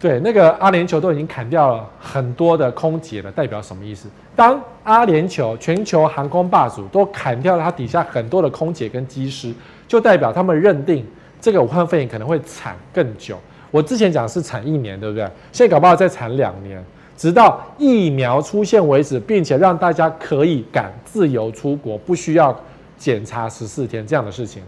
[0.00, 4.08] 对，那个阿联酋都已经砍掉了很多的空姐了，代表什么意思？
[4.34, 9.54] 当阿联酋全球航空霸主都砍掉了它底下很多的空姐跟机师，
[9.86, 11.06] 就代表他们认定
[11.40, 13.38] 这个武汉肺炎可能会惨更久。
[13.70, 15.24] 我之前讲是惨一年，对不对？
[15.52, 16.84] 现在搞不好再惨两年，
[17.22, 22.52] 直到疫苗出现为止，并且让大家可以敢自由出国，不需要
[22.98, 24.60] 检查十四天这样的事情。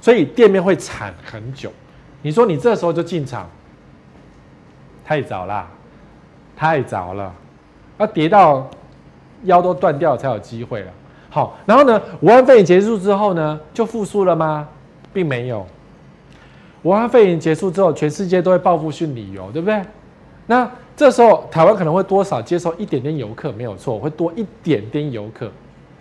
[0.00, 1.70] 所以店面会惨很久。
[2.22, 3.46] 你说你这时候就进场？
[5.04, 5.68] 太早啦，
[6.56, 7.30] 太早了，
[7.98, 8.66] 要跌到
[9.42, 10.90] 腰都断掉才有机会了。
[11.28, 14.66] 好，然后呢，武汉肺炎结束之后呢，就复苏了吗？
[15.12, 15.66] 并没有。
[16.84, 19.82] 武汉肺炎结束之后，全世界都会报复性旅游，对不对？
[20.46, 25.50] 那这时候台湾可能会多少接受一点点游客，没有错，会多一点点游客，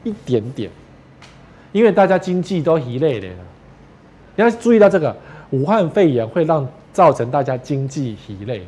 [0.04, 0.70] 一点点，
[1.72, 3.28] 因为大家经济都疲累了。
[4.36, 5.16] 你要注意到这个，
[5.52, 8.64] 武汉肺炎会让造成大家经济疲累。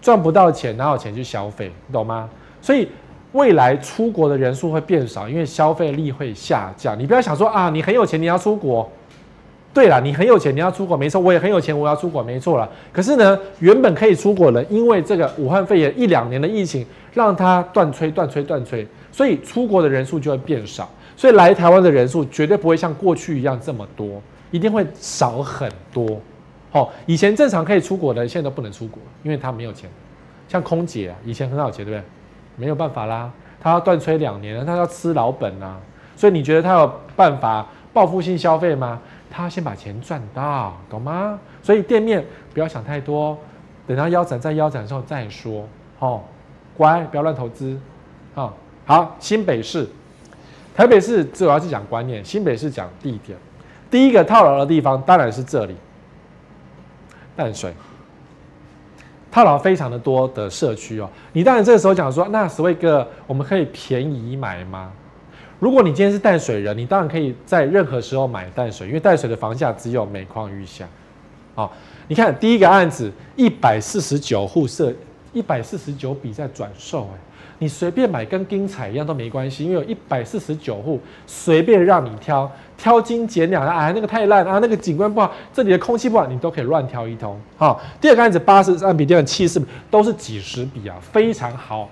[0.00, 1.70] 赚不到钱，哪有钱去消费？
[1.86, 2.28] 你懂吗？
[2.62, 2.88] 所以
[3.32, 6.98] 未来出国的人数会变少，因为消费力会下降。
[6.98, 8.90] 你不要想说啊，你很有钱，你要出国。
[9.72, 12.68] 对了，你很有钱，你要出国，没错，我也很有钱，我要出国，没错了。
[12.92, 20.90] 可是呢，原本可以出国的，因为这个武汉肺炎一两年的疫情，让它断吹、断吹、断吹，所以出国的人数就会变少。
[21.16, 26.20] 所以来台湾的人数绝对不会像过去一样这么多，一定会少很多。
[26.70, 29.88] 好、以前正常可以出国的，现在都不能出国，因为他没有钱。
[30.48, 32.04] 像空姐啊，以前很好钱，对不对？
[32.56, 33.30] 没有办法啦，
[33.60, 35.78] 他要断吹两年，他要吃老本、啊。
[36.16, 39.00] 所以你觉得他有办法报复性消费吗？
[39.30, 41.38] 他先把钱赚到，懂吗？
[41.62, 43.38] 所以店面不要想太多，
[43.86, 45.66] 等他腰斩再腰斩的时候再说。
[46.00, 46.22] 哦，
[46.76, 47.78] 乖，不要乱投资。
[48.34, 48.52] 哦，
[48.84, 49.88] 好，新北市、
[50.74, 53.38] 台北市主要是讲观念，新北市讲地点。
[53.90, 55.76] 第一个套牢的地方当然是这里。
[57.36, 57.72] 淡水，
[59.30, 61.08] 套牢非常的多的社区哦。
[61.32, 64.92] 你当然这个时候讲说，那所谓个我们可以便宜买吗？
[65.60, 70.88] 如果你今天是淡水人，你当然可以在任何时候买淡水，因为淡水的房价只有每况愈下。
[71.54, 71.72] 好，
[72.08, 74.92] 你看第一个案子一百四十九户设，
[75.32, 77.18] 一百四十九笔在转售，哎。
[77.62, 87.38] 你随便买跟精彩一样都没关系，因为有一百四十九户，随便让你挑，挑斤拣两，啊，那个太烂啊，那个景观不好，这里的空气不好，你都可以乱挑一通。
[87.58, 91.86] 好，第二个案子八十三笔，第二个七十笔，都是几十笔啊，非常好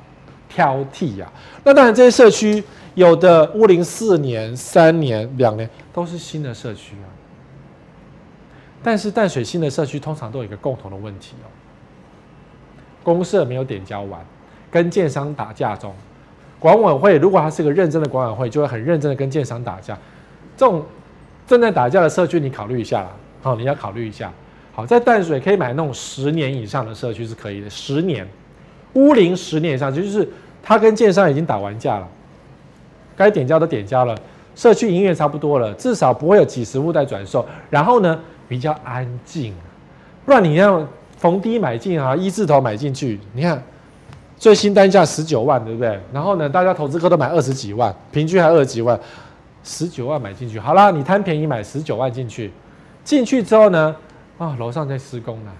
[0.48, 1.30] 挑剔啊。
[1.64, 2.64] 那当然这些社区
[2.98, 7.06] 有的屋龄四年、三年、两年都是新的社区啊，
[8.82, 11.46] 但是淡水新的社区通常都有一个共同的问题哦，
[13.04, 14.20] 公设没有点交完。
[14.68, 15.94] 跟建商打架中，
[16.58, 19.96] 管委会如果他是个认真的管委会，就会很认真的跟建商打架。
[20.56, 20.84] 这种
[21.46, 23.10] 正在打架的社区，你考虑一下啦。
[23.40, 24.32] 好，你要考虑一下。
[24.74, 28.28] 好，在淡水可以买那种十年以上的社区是可以的，十年
[28.94, 30.28] 屋龄十年以上，就是
[30.62, 32.08] 他跟建商已经打完架了，
[33.18, 34.16] 该点交都点交了，
[34.54, 37.44] 社区营业差不多了，至少不会有几十户在转售。
[37.68, 39.52] 然后呢，比较安静，
[40.24, 40.86] 不然你要
[41.18, 43.60] 逢低买进啊，一字头买进去，你看。
[44.40, 45.98] 最新单价十九万，对不对？
[46.12, 48.96] 然后呢，大家投资客都买二十几万，平均还二十几万，
[49.64, 52.52] 十九万买进去，好啦，你贪便宜买十九万进去，
[53.02, 53.96] 进去之后呢，
[54.38, 55.52] 啊，楼上在施工了，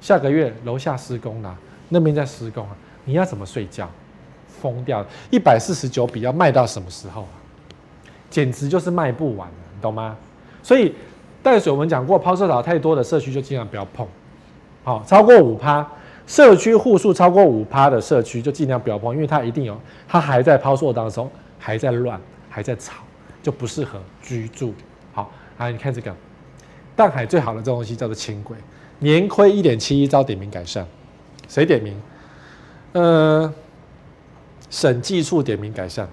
[0.00, 1.56] 下个月楼下施工了，
[1.88, 3.88] 那边在施工啊，你要怎么睡觉？
[4.60, 7.34] 疯掉了，一百四十九笔要卖到什么时候啊？
[8.28, 10.16] 简直就是卖不完，你懂吗？
[10.62, 10.94] 所以
[11.42, 14.06] 淡水我们讲过，抛售潮太多的社区就尽量不要碰，
[14.82, 15.86] 好，超过五趴。
[16.26, 22.94] 社区户数超过五趴的社区就尽量不要碰，因为它一定有，它还在抛售当中，还在乱，还在吵，
[23.44, 24.74] 就不适合居住。
[25.12, 26.12] 好，啊你看这个，
[26.96, 28.56] 淡海最好的这东西叫做轻轨，
[28.98, 30.84] 年亏一点七一遭点名改善，
[31.46, 31.96] 谁点名？
[32.94, 33.54] 呃，
[34.70, 36.08] 审计处点名改善。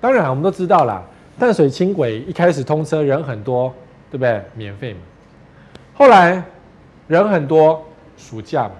[0.00, 1.02] 当然我们都知道啦，
[1.38, 3.72] 淡水轻轨一开始通车人很多，
[4.10, 4.42] 对不对？
[4.54, 5.00] 免费嘛，
[5.94, 6.42] 后来
[7.08, 7.82] 人很多。
[8.18, 8.70] 暑假嘛，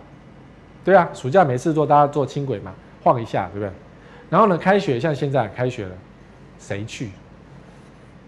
[0.82, 2.72] 对啊，暑假没事做，大家坐轻轨嘛，
[3.04, 3.70] 晃一下，对不对？
[4.30, 5.92] 然后呢，开学像现在开学了，
[6.58, 7.10] 谁去？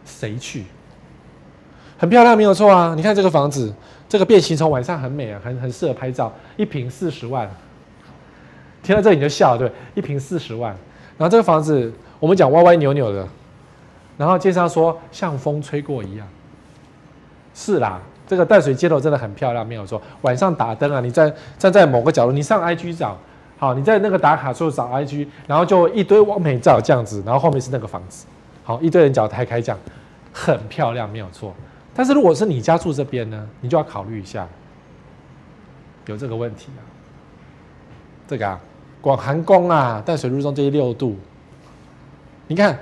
[0.04, 0.64] 谁去？
[1.96, 2.92] 很漂亮，没有错啊。
[2.94, 3.72] 你看这个房子，
[4.06, 7.50] 这个变形虫晚上很美啊，很很适合拍照，一坪四十万。
[8.82, 10.74] 听到这里你就笑了，对，一坪四十万。
[11.16, 13.26] 然后这个房子我们讲歪歪扭扭的，
[14.16, 16.26] 然后介绍说像风吹过一样，
[17.54, 18.00] 是啦。
[18.26, 20.02] 这个淡水街头真的很漂亮，没有错。
[20.20, 23.16] 晚上打灯啊，你在站在某个角落，你上 IG 找，
[23.56, 28.26] 好，你在那个打卡处找 IG，然后就一堆网美照这样子，然后后面是那个房子，
[28.64, 29.78] 好，一堆人脚抬开这样，
[30.30, 31.54] 很漂亮，没有错。
[31.94, 34.46] 但是如果是你家住这边呢，你就要考虑一下，
[36.04, 36.84] 有这个问题啊。
[38.28, 38.60] 这个啊，
[39.00, 41.16] 广寒宫啊，淡水路中这些六度，
[42.46, 42.78] 你看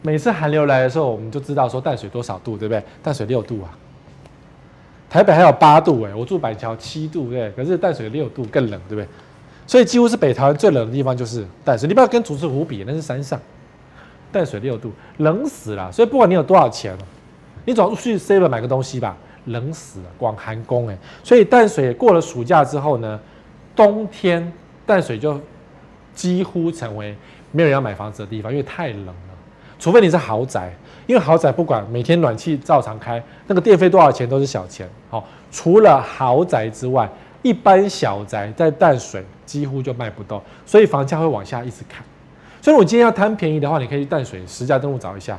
[0.00, 2.82] 每次寒流来的时候，我们就知道说淡水多少度，对不对？
[3.02, 3.68] 淡水六度啊。
[5.10, 9.08] 台北还有八度哎，我住板桥七度对，可是淡水六度更冷对不对？
[9.66, 11.88] 所以几乎是北台湾最冷的地方就是淡水。
[11.88, 13.40] 你不要跟竹子湖比，那是山上，
[14.30, 15.90] 淡水六度冷死了。
[15.90, 16.96] 所以不管你有多少钱，
[17.64, 20.96] 你总要去 Seven 买个东西吧，冷死了，广寒宫哎。
[21.24, 23.18] 所以淡水过了暑假之后呢，
[23.74, 24.52] 冬天
[24.86, 25.38] 淡水就
[26.14, 27.14] 几乎成为
[27.52, 29.14] 没有人要买房子的地方，因为太冷了，
[29.78, 30.72] 除非你是豪宅。
[31.06, 34.88] 因为豪宅不管每天暖气照常开，那个电费多少钱都是小钱。
[35.08, 37.08] 好，除了豪宅之外，
[37.42, 42.04] 一般小宅在淡水几乎就卖不动，所以房价会往下一直砍。
[42.60, 45.38] 所以，我今天要贪便宜的话，你可以去淡水实价登录找一下，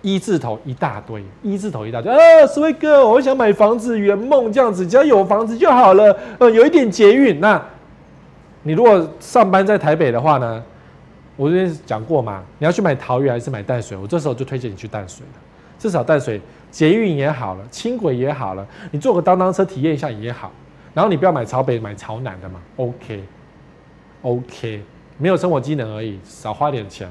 [0.00, 2.12] 一字头一大堆，一字头一大堆。
[2.12, 6.18] 啊，斯威哥，我想买房子圆梦这样子，只要有房子就好了。
[6.38, 7.38] 呃，有一点捷运。
[7.38, 7.64] 那，
[8.62, 10.62] 你如果上班在台北的话呢？
[11.34, 13.96] 我之前讲过嘛，你要去买桃园还是买淡水？
[13.96, 15.40] 我这时候就推荐你去淡水了，
[15.78, 16.38] 至少淡水
[16.70, 20.52] 捷运也好了，轻轨也好了，你坐个当当车体验一下也好。
[20.92, 22.60] 然后你不要买朝北，买朝南的嘛。
[22.76, 23.24] OK，OK，、
[24.20, 24.82] OK, OK,
[25.16, 27.08] 没有生活机能而已，少花点钱。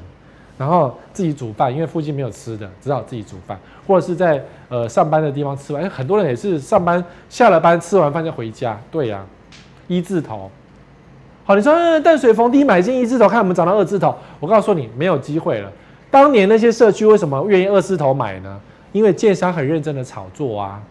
[0.55, 5.89] 然后自己煮饭，因为附近没有吃的，只好自己煮饭，或者是在呃上班的地方吃完。
[5.89, 8.79] 很多人也是上班下了班吃完饭就回家。
[8.91, 9.25] 对呀、
[9.87, 10.49] 一字头。
[11.51, 14.15] 好，你说淡水逢低买进一字头，看我们涨到二字头。
[14.39, 15.69] 我告诉你，没有机会了。
[16.09, 18.57] 当年那些社区为什么愿意二字头买呢？
[18.93, 20.81] 因为建商很认真的炒作啊，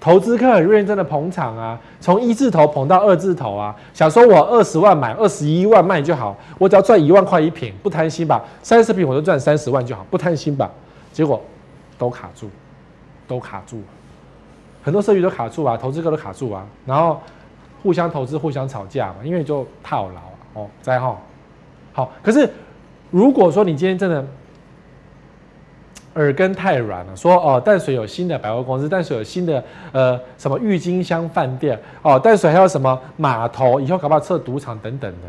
[0.00, 8.42] 投资客很认真的捧场啊，从一字头捧到二字头啊，想说我二十万买，二十一万卖就好，我只要赚一万块一坪，不贪心吧？
[8.64, 10.68] 三十坪我就赚三十万就好，不贪心吧？
[11.12, 11.40] 结果
[11.96, 12.50] 都卡住，
[13.28, 13.80] 都卡住，
[14.82, 17.20] 很多社区都卡住啊，投资客都卡住啊，然后。
[17.82, 21.18] 互相投资、互相吵架嘛，因为就套牢哦，在哈。
[21.92, 22.48] 好，可是
[23.10, 24.24] 如果说你今天真的
[26.14, 29.62] 耳根太软了，说哦，淡水有新的百货公司，淡水有新的
[29.92, 35.28] 呃什么郁金香饭店哦，淡水还有什么码头，以后搞不好设赌场等等的，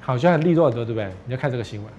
[0.00, 1.10] 好像很利落很多，对不对？
[1.26, 1.92] 你要看这个新闻。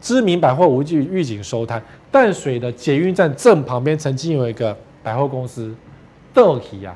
[0.00, 5.74] 知名百货无惧预警收摊，淡水的捷运站正旁边曾经有一个百货公司，
[6.34, 6.94] 豆皮呀，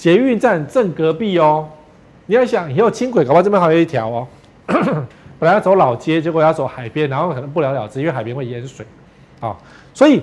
[0.00, 1.68] 捷运站正隔壁哦。
[2.24, 4.26] 你要想以后轻轨搞不好这边还有一条哦，
[5.38, 8.86] 本来要走老街，结果要走海边，然后可能不了了之，因为海边会淹水，
[9.40, 9.54] 啊，
[9.92, 10.22] 所以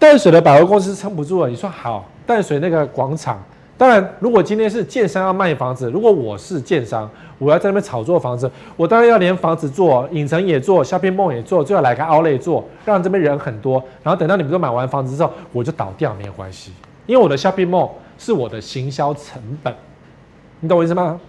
[0.00, 1.48] 淡水的百货公司撑不住了。
[1.48, 3.40] 你说好，淡水那个广场。
[3.78, 13.80] 当然，如果今天是建商要卖房子，如果我是建商，我要在那边炒作房子，我当然要连房子做，影城也做，shopping mall 也做，最好来个 outlet 做，让这边人很多。
[14.02, 16.72] 然后等到你们都买完房子之后，我就倒掉没有关系，
[17.06, 19.74] 因为我的 shopping mall 是我的行销成本，
[20.60, 21.20] 你懂我意思吗？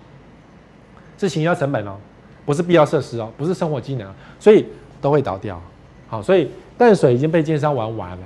[1.18, 1.98] 是行销成本哦，
[2.46, 4.66] 不是必要设施哦，不是生活机能，所以
[5.02, 5.62] 都会倒掉。
[6.08, 8.24] 好，所以淡水已经被建商玩完了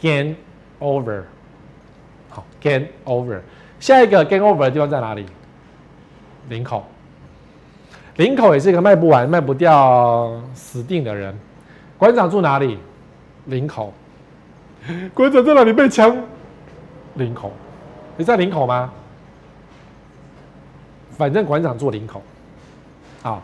[0.00, 0.34] ，game
[0.80, 1.22] over。
[2.30, 3.40] 好 Game over，
[3.80, 5.24] 下一个 game over 的地方在哪里？
[6.50, 6.84] 林口，
[8.16, 11.34] 林口也是一个卖不完、卖不掉、死定的人。
[11.96, 12.78] 馆长住哪里？
[13.46, 13.94] 林口。
[15.14, 16.16] 馆长在哪里被枪？
[17.14, 17.52] 林口。
[18.18, 18.92] 你在林口吗？
[21.16, 22.20] 反正馆长做林口。
[23.22, 23.42] 啊，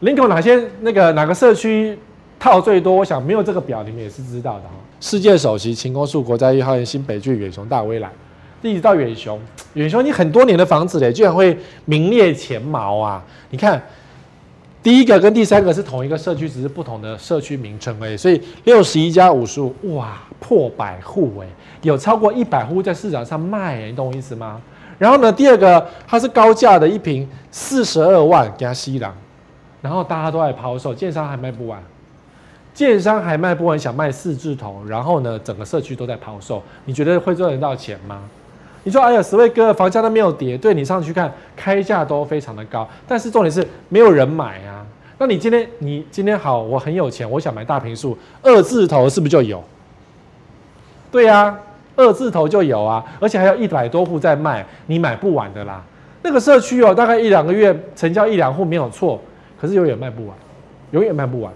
[0.00, 1.98] 林口哪些那个哪个社区
[2.38, 2.94] 套最多？
[2.94, 4.70] 我想没有这个表，你们也是知道的哈。
[5.00, 8.10] 世界首席晴空树国家一号新北巨远雄大威兰，
[8.62, 9.40] 一直到远雄，
[9.74, 13.24] 远雄你很多年的房子嘞，居然会名列前茅啊！
[13.50, 13.80] 你看，
[14.82, 18.16] 第一个跟第三个是同一个社区，只是不同的社区名称而已。
[18.16, 21.46] 所以六十一加五十五，哇，破百户哎，
[21.82, 24.60] 有超过一百户在市场上卖，你懂我意思吗？
[24.96, 29.14] 然后呢，第二个它是高价的一瓶四十二万加西郎，
[29.82, 31.82] 然后大家都在抛售，建商还卖不完。
[32.72, 38.22] 建商还卖不完，想卖四字头，然后呢，整个社区都在抛售，你觉得会赚得到钱吗？
[38.84, 44.86] 你说，哎呀，十位哥，房价都没有跌，对，你上去看，开价都非常的高，但是重点是没有人买啊。
[45.18, 49.62] 那你今天，你今天好，我很有钱，我想买大平数，二字头是不是就有？
[51.10, 51.58] 对呀、啊，
[51.96, 55.82] 二字头就有啊，而且还有一百多户在卖，你买不完的啦。
[56.22, 59.20] 那个社区哦，大概一两个月成交一两户没有错，
[59.60, 60.36] 可是永远卖不完，
[60.92, 61.52] 永远卖不完。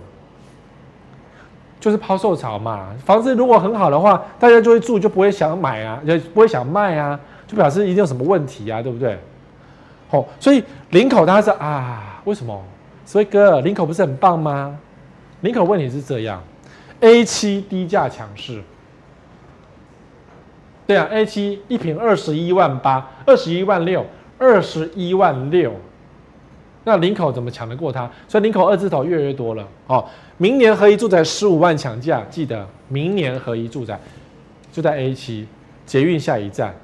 [1.83, 9.19] 就是抛售潮嘛，房子如果很好的话，大家就会住，就不会想买啊，也不会想卖啊，就表示一定有什么问题啊，对不对？
[10.11, 12.63] 哦，所以林口它是啊，为什么？
[13.05, 14.79] 所以哥，林口不是很棒吗？
[15.41, 16.41] 林口问题是这样
[17.01, 18.63] ，A 七低价强势，
[20.87, 24.07] 对啊，A 七一平二十一万八，二十一万六，
[24.39, 25.73] 二十一万六。
[26.85, 28.11] 那林口怎么抢得过它？
[28.27, 30.05] 所以林口二字头越来越多了哦。
[30.37, 33.99] 明年合一住宅十五万抢价，记得明年合一住宅
[34.73, 35.47] 就在 A 七
[35.87, 36.75] 捷运下一站，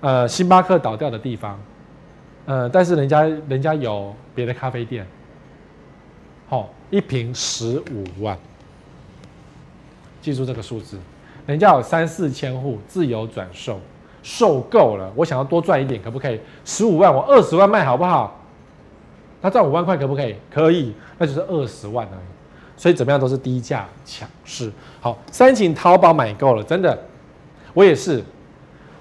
[0.00, 1.58] 呃，星巴克倒掉的地方，
[2.44, 5.06] 呃，但是人家人家有别的咖啡店，
[6.48, 8.36] 好、哦，一瓶十五万，
[10.20, 10.98] 记住这个数字，
[11.46, 13.80] 人家有三四千户自由转售，
[14.22, 16.38] 受够了，我想要多赚一点，可不可以？
[16.66, 18.38] 十五万，我二十万卖好不好？
[19.46, 20.34] 他赚五万块可不可以？
[20.52, 22.26] 可以，那就是二十万而已。
[22.76, 24.72] 所以怎么样都是低价抢势。
[25.00, 26.98] 好，三井淘宝买够了，真的，
[27.72, 28.20] 我也是。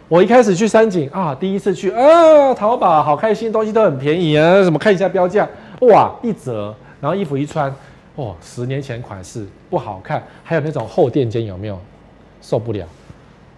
[0.08, 4.62] 我一开始去三井啊，第一次去啊，淘宝好开心，东西都很便宜啊。
[4.62, 5.50] 什么看一下标价，
[5.82, 7.74] 哇，一折，然后衣服一穿，
[8.18, 11.80] 哇，十年前款式不好看，还有那种厚垫肩有没有？
[12.40, 12.86] 受不了。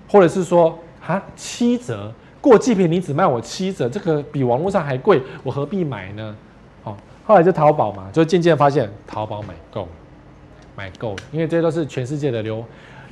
[0.08, 6.34] 或者是说啊，七折，过季品你只卖我七折，这个比网络上还贵，我何必买呢？
[7.28, 9.86] 后来就淘宝嘛，就渐渐发现淘宝买够，
[10.78, 12.64] 买够，因为这些都是全世界的流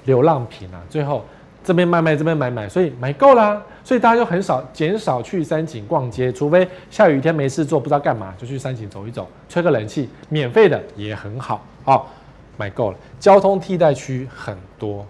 [0.06, 0.82] 流浪品啊。
[0.89, 1.25] 最后
[1.62, 3.62] 这边卖卖，这边买买，所以买够啦。
[3.84, 11.63] 所以大家就很少减少去三井逛街，除非下雨天没事做，不知道干嘛，就去三井走一走，吹个冷气，免费的也很好。
[11.84, 12.09] 好，
[12.55, 12.97] 买够了。
[13.20, 15.05] 交通替代区很多，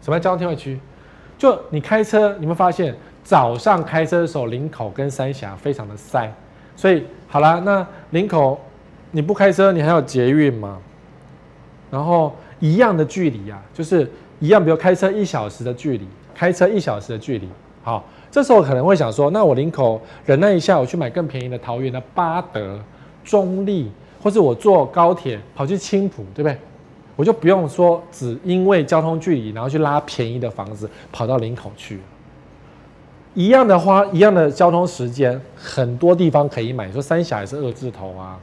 [0.00, 0.80] 什么交通替代区？
[1.36, 6.32] 就你开车，你们发现早上开车的时候，林口跟三峡非常的塞。
[6.74, 8.60] 所以好啦，那林口
[9.10, 10.78] 你不开车，你还有捷运吗？
[11.90, 14.06] 然后一样的距离啊，就是
[14.38, 17.48] 一样，比如开车一小时的距离，开车一小时的距离。
[17.82, 22.78] 好，这时候可能会想说，那我林口忍耐一下，我去买更便宜的桃园的八德、
[23.24, 23.86] 中坜，
[24.22, 26.58] 或是我坐高铁跑去青埔，对不对？
[27.16, 32.00] 我我就不用说只因为交通距离，然后去拉便宜的房子跑到林口去。
[33.34, 36.90] 一样的花，一样的交通时间，很多地方可以买。
[36.92, 38.38] 说三峡也是二字头啊，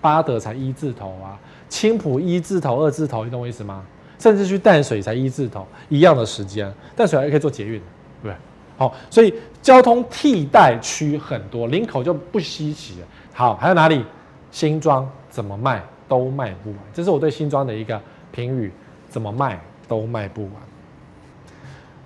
[0.00, 3.84] 八德才一字头啊，青埔一字头、二字头，你懂我意思吗？
[4.18, 7.80] 甚至去淡水才一字头，一样的时间，淡水还可以坐捷运，
[8.22, 8.36] 对不对？
[8.76, 13.06] 好，所以交通替代区很多，林口就不稀奇了。
[13.32, 14.04] 好，还有哪里？
[14.50, 18.00] 新庄怎么卖都卖不完，这是我对新庄的一个
[18.32, 18.72] 评语，
[19.08, 20.52] 怎么卖都卖不完。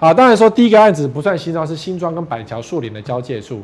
[0.02, 3.62] 好，当然说第一个案子不算新庄，是新庄跟板桥树林的交界处。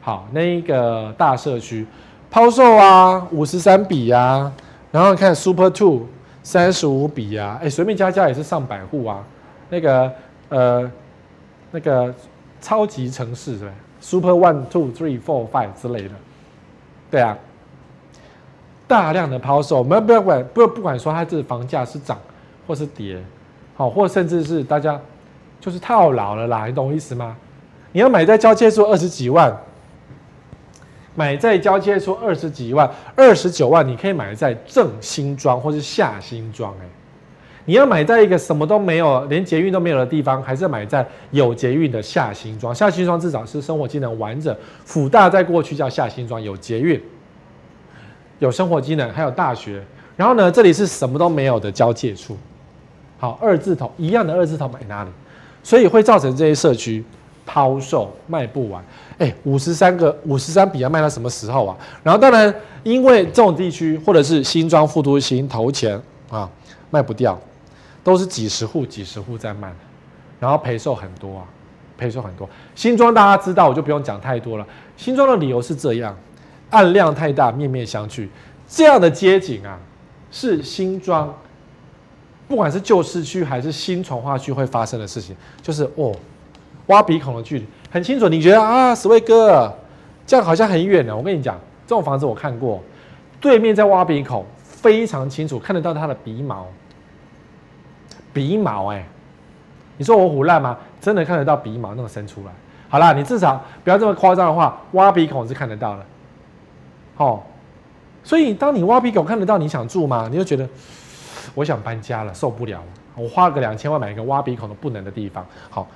[0.00, 1.84] 好，那一个大社区
[2.30, 4.52] 抛售啊，五十三笔啊，
[4.92, 6.06] 然后看 Super Two。
[6.44, 9.24] 三十五笔呀，哎，随便加加也是上百户啊。
[9.68, 10.10] 那个
[10.48, 10.90] 呃，
[11.72, 12.14] 那个
[12.60, 13.68] 超级城市对
[14.00, 16.14] ，Super One Two Three Four Five 之类的，
[17.10, 17.36] 对啊，
[18.86, 22.16] 大量的抛售，我们不要管，不不管说它这房价是涨
[22.66, 23.22] 或是跌，
[23.76, 24.98] 好，或甚至是大家
[25.60, 27.36] 就是套牢了啦，你懂我意思吗？
[27.92, 29.56] 你要买在交界处二十几万。
[31.16, 36.72] 买在交界处二十几万、二十九万，你可以买在正新庄或是下新庄。
[36.80, 36.86] 哎，
[37.64, 42.72] 你要买在一个什么都没有、连捷运都没有的地方，还是买在有捷运的下新庄？
[42.72, 44.56] 下新庄至少是生活机能完整。
[44.84, 47.02] 辅大在过去叫下新庄，有捷运、
[48.38, 49.82] 有生活机能，还有大学。
[50.16, 52.38] 然后呢，这里是什么都没有的交界处。
[53.18, 55.10] 好，二字头一样的二字头买哪里？
[55.62, 57.04] 所以会造成这些社区
[57.44, 58.84] 抛售卖不完。
[59.18, 61.76] 哎，五十三个五十三笔要卖到什么时候啊？
[62.02, 66.00] 然后当然，因为这种地区或者是新庄复都新头前
[66.30, 66.48] 啊，
[66.90, 67.38] 卖不掉，
[68.02, 69.70] 都是几十户几十户在卖，
[70.38, 71.44] 然后赔售很多啊，
[71.98, 72.48] 赔售很多。
[72.74, 74.66] 新庄大家知道，我就不用讲太多了。
[74.96, 76.16] 新庄的理由是这样，
[76.70, 78.26] 按量太大，面面相觑，
[78.66, 79.78] 这样的街景啊，
[80.30, 81.34] 是新庄，
[82.50, 86.12] 不管是旧市区还是新重划区会发生的事情，就是哦，
[86.86, 87.66] 挖鼻孔的距离。
[87.88, 89.72] 很清楚，你觉得啊，史卫哥，
[90.26, 91.16] 这样好像很远呢。
[91.16, 92.82] 我跟你讲，这种房子我看过，
[93.40, 96.66] 对面在挖鼻孔，非常清楚，看得到它的鼻毛，
[98.32, 99.06] 鼻毛哎、
[99.96, 100.76] 你说我唬烂吗？
[101.00, 102.52] 真的看得到鼻毛那种伸出来。
[102.88, 106.04] 好啦，你至少不要这么夸张的话，挖鼻孔是看得到的。
[107.16, 107.40] 哦，
[108.24, 110.28] 所以当你挖鼻孔看得到，你想住吗？
[110.28, 110.68] 你就觉得
[111.54, 115.46] 我想搬家了，受不了了，我花个两千万买一个挖鼻孔都不能的地方。
[115.68, 115.86] 好。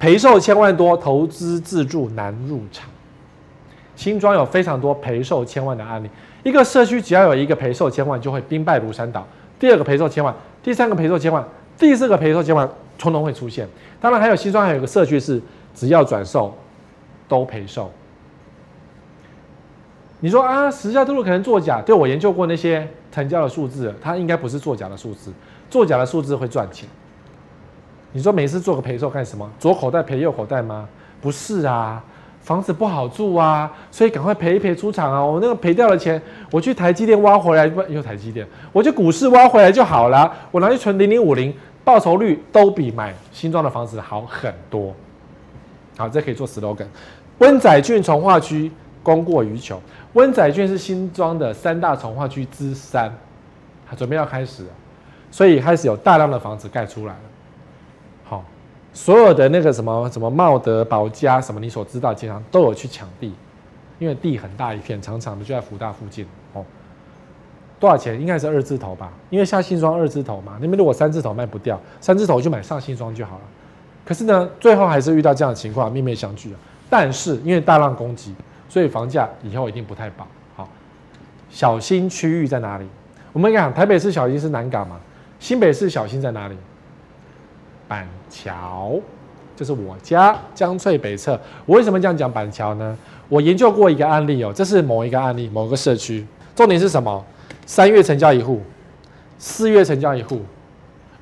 [0.00, 2.88] 赔售千万多，投资自住难入场。
[3.96, 6.08] 新庄有非常多赔售千万的案例，
[6.44, 9.26] 一个社区只要有一个赔售千万，就会兵败如山倒。
[9.58, 10.32] 第二个赔售千万，
[10.62, 11.44] 第三个赔售千万，
[11.76, 13.66] 第四个赔售千万，通通会出现。
[14.00, 15.42] 当然，还有新庄还有个社区是
[15.74, 16.56] 只要转售
[17.26, 17.90] 都赔售。
[20.20, 21.80] 你说啊，实价登录可能作假？
[21.80, 25.32] 对，我研究过那些成交的数字，它应该不是作假的数字，
[25.70, 26.88] 作假的数字会赚钱。
[28.12, 29.48] 你说每次做个赔售干什么？
[29.58, 30.88] 左口袋赔右口袋吗？
[31.20, 32.02] 不是啊，
[32.40, 35.22] 房子不好住啊，所以赶快赔一赔出场啊！
[35.22, 40.32] 我那个赔掉的钱，我去台积电挖回来，又台积电，我去股市挖回来就好了。
[40.50, 41.54] 我拿去存零零五零，
[41.84, 44.94] 报酬率都比买新装的房子好很多。
[45.96, 46.86] 好，这可以做 slogan。
[47.38, 48.70] 温仔俊，从化区
[49.02, 49.80] 供过于求，
[50.14, 53.12] 温仔圳是新庄的三大重划区之三，
[53.88, 54.70] 它准备要开始了，
[55.30, 57.20] 所以开始有大量的房子盖出来了。
[58.24, 58.44] 好
[58.92, 63.32] 所有的那个什么什么茂德、宝佳什么，你所知道，经常都有去抢地，
[63.98, 66.64] 因为地很大一片，长长的就在福大附近哦。
[67.80, 68.20] 多少钱？
[68.20, 70.58] 应该是二字头吧，因为下新庄二字头嘛。
[70.60, 73.42] 你们如果三字头卖不掉，三字头就买上新庄就好了。
[74.04, 76.56] 可是呢，最后还是遇到这样的情况，面面相觑啊。
[76.90, 78.34] 但是因为大量攻击，
[78.68, 80.26] 所以房价以后一定不太保。
[80.54, 80.68] 好，
[81.50, 82.86] 小心区域在哪里？
[83.32, 84.98] 我们讲台北市小心是南港嘛，
[85.38, 86.56] 新北市小心在哪里？
[87.86, 88.94] 板桥
[89.56, 91.40] 就是我家江翠北侧。
[91.64, 92.96] 我为什么这样讲板桥呢？
[93.28, 96.26] 我研究过一个案例哦，这是某一个案例，某个社区。
[96.54, 97.24] 重点是什么？
[97.66, 98.62] 三月成交一户，
[99.38, 100.42] 四月成交一户，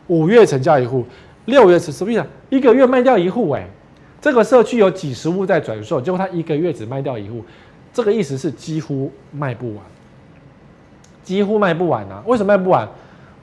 [0.07, 1.05] 五月成交一户，
[1.45, 2.25] 六月是什么意思？
[2.49, 3.69] 一个月卖掉一户哎。
[4.27, 7.45] 这个社区有几十户在转售，结果他一个月只卖掉一户，
[7.93, 9.85] 这个意思是几乎卖不完，
[11.23, 12.21] 几乎卖不完啊？
[12.27, 12.89] 为什么卖不完？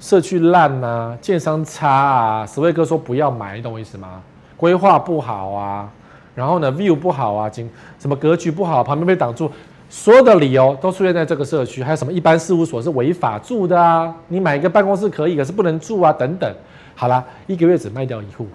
[0.01, 4.21] 社区烂啊，建商差啊，石卫哥说不要买，你懂我意思吗？
[4.57, 5.89] 规划不好啊，
[6.35, 9.49] 然后呢，view 不好啊，景什么格局不好，旁边被挡住，
[9.89, 11.81] 所有的理由都出现在这个社区。
[11.81, 14.13] 还有什么一般事务所是违法住的啊？
[14.27, 16.53] 你买一个办公室可以，可是不能住啊，等等。
[16.93, 18.45] 好啦，一个月只卖掉一户，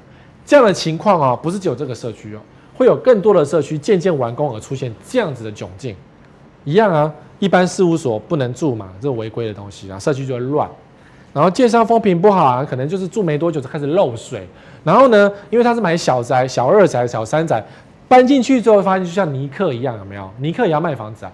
[0.49, 2.41] 这样的情况哦，不是只有这个社区哦，
[2.75, 5.95] 会有更多的社区渐渐完工而出现这样子的窘境。
[6.65, 10.67] 一样啊，一般事务所不能住嘛，这是违规的东西啊，社区就会乱。
[11.35, 14.49] 然后建商风评不好啊，可能就是住没多久就开始漏水。
[14.83, 17.63] 然后呢，因为他是买小宅、小二宅、小三宅，
[18.09, 20.31] 搬进去之后发现就像尼克一样，有没有？
[20.39, 21.33] 尼克也要卖房子啊，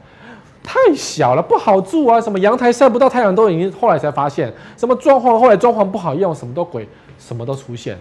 [0.65, 6.89] 太小了不好住啊，什么阳台晒不到太阳都已经后来才发现，什么装潢后来装潢不好用，什么都鬼，
[7.21, 7.97] 什么都出现，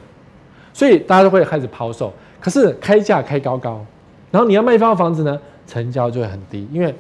[0.74, 2.12] 所以大家都会开始抛售。
[2.42, 3.86] 可是开价开高高，
[4.32, 6.94] 然后你要卖一套房子呢，成交就会很低，因为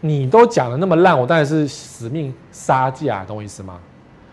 [0.00, 3.78] 你都讲的那么烂，我当然是死命杀价，懂我意思吗？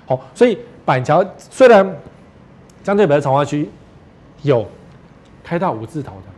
[0.06, 1.94] 好，所以板桥虽然。
[2.84, 3.70] 相对北的重划区
[4.44, 4.66] 有
[5.44, 6.32] 开到五字头的、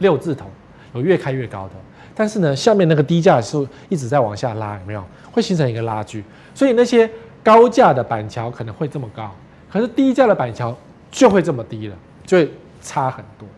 [0.00, 0.44] 六字头，
[0.92, 1.70] 有越开越高的，
[2.14, 5.02] 但是呢，下面那个低价是一直在往下拉，有没有？
[5.32, 6.22] 会形成一个拉锯，
[6.54, 7.10] 所以那些
[7.42, 9.34] 高价的板桥可能会这么高，
[9.72, 10.76] 可是低价的板桥
[11.10, 11.96] 就会这么低了，
[12.26, 12.52] 就会
[12.82, 13.48] 差很多，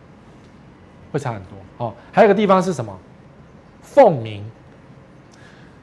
[1.11, 1.49] 会差很多。
[1.77, 2.97] 哦，还有一个地方是什么？
[3.81, 4.43] 凤鸣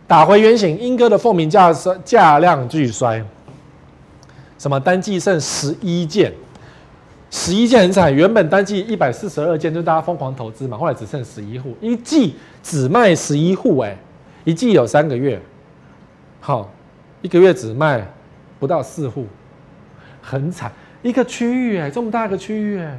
[0.06, 3.22] 打回原形，英哥的凤鸣价衰，价量巨衰。
[4.58, 6.32] 什么单季剩十一件，
[7.30, 8.12] 十一件很惨。
[8.12, 10.76] 原本单季一百四十二件，就大家疯狂投资嘛。
[10.76, 13.96] 后来只剩十一户，一季只卖十一户，哎，
[14.44, 15.40] 一季有三个月，
[16.40, 16.70] 好，
[17.22, 18.04] 一个月只卖
[18.58, 19.26] 不到四户，
[20.22, 20.72] 很惨。
[21.02, 22.98] 一个区域，哎，这么大个区域，哎，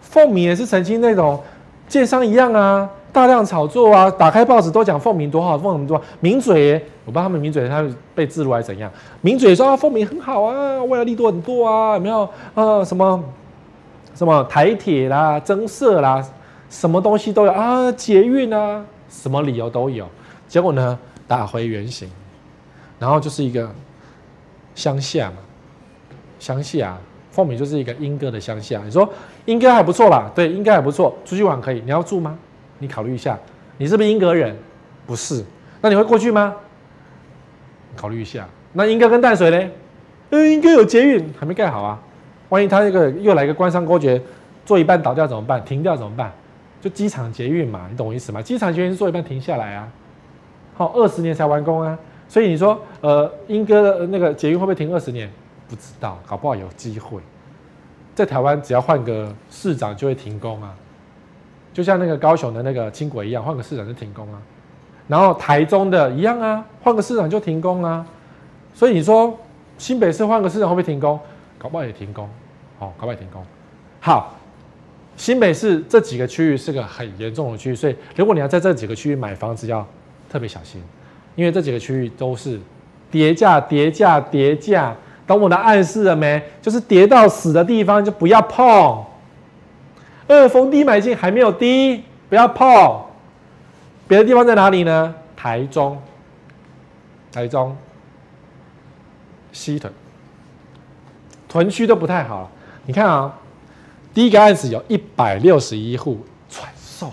[0.00, 1.42] 凤鸣也是曾经那种
[1.88, 2.88] 建商一样啊。
[3.14, 4.10] 大量炒作啊！
[4.10, 6.02] 打开报纸都讲凤鸣多好，凤鸣多好。
[6.18, 7.80] 名嘴，我不知道他们名嘴他
[8.12, 8.90] 被制入还是怎样。
[9.20, 12.28] 名嘴说啊，凤鸣很好啊，未来利多很多啊，有没有？
[12.56, 13.22] 啊，什么
[14.16, 16.26] 什么台铁啦、增设啦，
[16.68, 20.08] 什么东西都有啊，捷运啊，什么理由都有。
[20.48, 20.98] 结果呢，
[21.28, 22.10] 打回原形，
[22.98, 23.70] 然后就是一个
[24.74, 25.36] 乡下嘛，
[26.44, 26.94] 乡下
[27.30, 28.82] 凤鸣就是一个莺歌的乡下。
[28.84, 29.08] 你说
[29.46, 30.30] 莺歌还不错吧？
[30.34, 31.80] 对，莺歌还不错，出去玩可以。
[31.86, 32.38] 你要住吗？
[32.78, 33.38] 你考虑一下，
[33.78, 34.54] 你是不是莺歌人？
[35.06, 35.42] 不是，
[35.80, 36.54] 那你会过去吗？
[37.96, 38.46] 考虑一下。
[38.74, 39.70] 那莺歌跟淡水呢？
[40.28, 41.98] 呃，莺歌有捷运，还没盖好啊。
[42.50, 44.20] 万一他那个又来一个官商勾结，
[44.66, 45.64] 做一半倒掉怎么办？
[45.64, 46.30] 停掉怎么办？
[46.82, 48.42] 就机场捷运嘛，你懂我意思吗？
[48.42, 49.88] 机场捷运是做一半停下来啊，
[50.74, 51.98] 好，二十年才完工啊。
[52.28, 55.30] 所以你说，呃，莺歌的那个捷运会不会停二十年？
[55.68, 57.20] 不知道，搞不好有机会。
[58.14, 60.74] 在台湾，只要换个市长就会停工啊。
[61.72, 64.40] 就像那个高雄的那个轻轨一样，换个市长就停工啊。
[65.08, 68.06] 然后台中的一样啊，换个市长就停工啊。
[68.72, 69.36] 所以你说
[69.78, 71.18] 新北市换个市长会不会停工？
[71.58, 72.28] 搞不好也停工，
[72.78, 73.44] 哦，搞不好也停工。
[73.98, 74.34] 好，
[75.16, 79.84] 新北市这几个区域是个很严重的区域，所以如果你要在这几个区域买房子，要
[80.30, 80.80] 特别小心，
[81.34, 82.60] 因为这几个区域都是
[83.10, 84.94] 跌价、跌价、跌价。
[85.26, 86.42] 懂我的暗示了没？
[86.60, 89.04] 就是跌到死的地方就不要碰。
[90.26, 93.02] 二逢低买进还没有低，不要碰。
[94.06, 95.14] 别的地方在哪里呢？
[95.36, 95.98] 台中、
[97.32, 97.76] 台中、
[99.52, 99.92] 西屯、
[101.48, 102.50] 屯区都不太好了。
[102.86, 103.34] 你看啊，
[104.12, 106.18] 第一个案子有一百六十一户
[106.48, 107.10] 传售，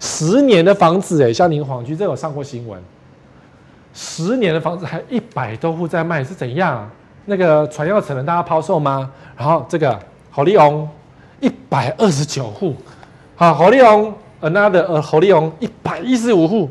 [0.00, 2.82] 十年的房子哎，像宁皇居这有上过新闻。
[3.94, 6.88] 十年的房子还一百多户在卖，是怎样？
[7.28, 9.08] 那个传要成了大家抛售吗？
[9.36, 9.96] 然后这个
[10.30, 10.88] 好利翁。
[11.40, 12.74] 一百二十九户，
[13.36, 16.68] 好，侯立荣，another，呃，侯立荣一百一十五户，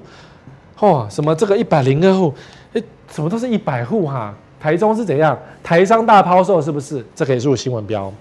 [0.77, 2.33] 嚯，什么这个一百零二户，
[2.73, 4.33] 哎，怎么都是一百户哈？
[4.59, 5.39] 台中是怎样？
[5.63, 7.01] 台商大抛售是不是？
[7.15, 8.11] 这可以入新闻标。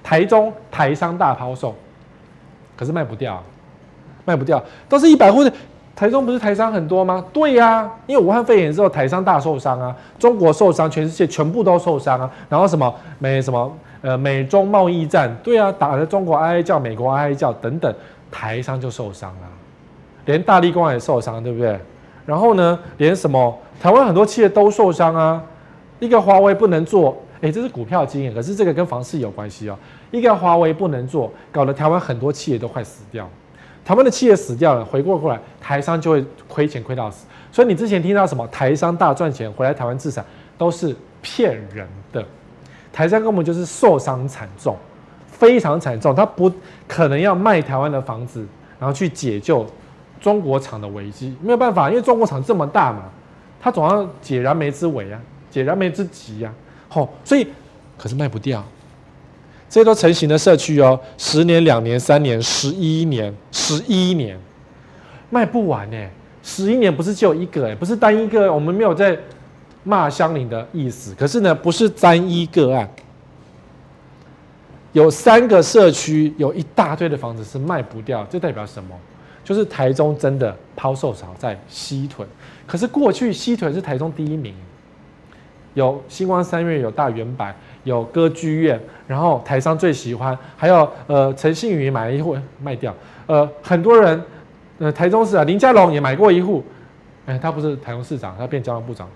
[0.00, 1.74] 台中台商大抛售，
[2.76, 3.42] 可是卖不掉，
[4.24, 5.52] 卖不掉，都是一百户的。
[5.96, 7.24] 台中不是台商很多吗？
[7.32, 12.30] 对呀、因为武汉肺炎之后，台商大受伤啊，中国受伤，全世界全部都受伤啊。
[12.48, 13.76] 然后什么美什么。
[14.02, 17.92] 呃，美中贸易战，对啊，打的中国哀叫，美国哀哀叫，等等，
[18.30, 19.48] 台商就受伤了，
[20.26, 21.76] 连大立光也受伤，对不对？
[22.24, 25.42] 然后呢，连什么台湾很多企业都受伤啊，
[25.98, 29.76] 一个华为不能做，哎，这是股票经验，可是这个跟房市有关系哦。
[30.12, 33.28] 一个华为不能做，搞得台湾很多企业都快死掉，
[33.86, 37.24] 台湾的企业死掉了，回过过来，台商就会亏钱亏到死。
[37.52, 40.24] 所以你之前听到什么台商大赚钱，回来台湾自产，
[40.58, 42.24] 都是骗人的。
[42.92, 44.76] 台商根本就是受伤惨重，
[45.28, 46.12] 非常惨重。
[46.12, 46.52] 他不
[46.88, 48.44] 可能要卖台湾的房子，
[48.80, 49.64] 然后去解救
[50.20, 53.04] 中国厂的危机，没有办法，因为中国厂这么大嘛，
[53.60, 56.52] 他总要解燃眉之危啊，解燃眉之急啊。
[56.88, 57.46] 吼，所以
[57.96, 58.64] 可是卖不掉，
[59.68, 64.38] 这些都成型的社区哦，十年、两年、三年、十一年、十一年，
[65.30, 65.96] 卖不完呢，
[66.42, 69.18] 十一年不是只有一个哎，不是单一个，我们没有在。
[69.88, 72.90] 骂乡邻的意思，可是呢，不是单一个案，
[74.92, 78.98] 有三个社区，有一大堆的房子是卖不掉，这代表什么？
[79.44, 82.26] 就是台中真的抛售潮在西屯，
[82.66, 84.52] 可是过去西屯是台中第一名，
[85.74, 87.54] 有星光三月，有大远百，
[87.86, 92.92] 有歌剧院，然后台商最喜欢，还有呃陈信宇买了一户卖掉，
[93.26, 94.20] 呃很多人，
[94.78, 96.64] 呃台中市啊林佳龙也买过一户，
[97.26, 99.08] 哎他不是台中市长，他变交通部长，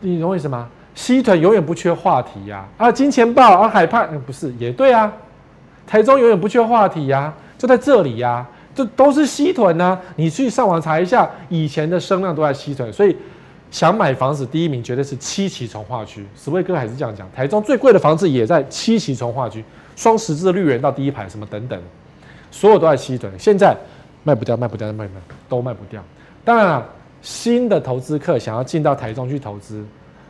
[0.00, 0.68] 你懂我意思吗？
[0.94, 5.10] 西屯永远不缺话题呀、啊，金钱豹啊海派，嗯不是也对啊，
[5.86, 13.16] 台中永远不缺话题呀、就在这里呀、啊，这都是西屯呐、你去上网查一下，以前的声量都在西屯，所以
[13.72, 19.64] 想买房子第一名绝对是七期从化区，史威哥还是这样讲，台中最贵的房子也在七期从化区，
[19.96, 21.82] 双十字绿园到第一排什么等等，
[22.50, 23.76] 所有都在七屯，现在
[24.22, 26.04] 卖不掉，卖不掉，卖不掉，都卖不掉。
[26.44, 26.86] 当然了，
[27.22, 29.84] 新的投资客想要进到台中去投资。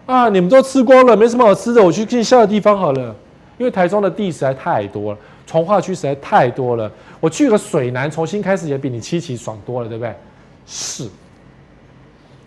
[0.04, 0.28] 啊！
[0.28, 3.14] 你们都吃光了，没什么好吃的，我去更下的地方好了。
[3.56, 6.90] 因为台中的地实在太多了，从化区实在太多了。
[7.20, 10.12] 我去个水南重新开始也比你七期爽多了，对不对？
[10.66, 11.08] 是，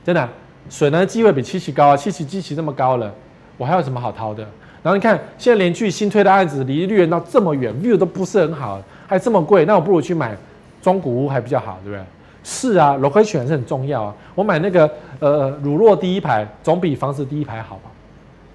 [0.05, 0.29] 真的，
[0.69, 3.13] 水呢机会比七期高啊，七期基期这么高了，
[3.57, 4.43] 我还有什么好掏的？
[4.83, 10.37] 然后你看，现在连续新推的案子离绿园道这么远，view 都不是很好，还这么贵，那我不如去买
[10.81, 12.03] 中古屋还比较好，对不对？
[12.43, 14.13] 是啊，location 是很重要啊。
[14.35, 14.87] 我买那个
[15.19, 17.89] 呃乳酪第一排，总比房子第一排好吧？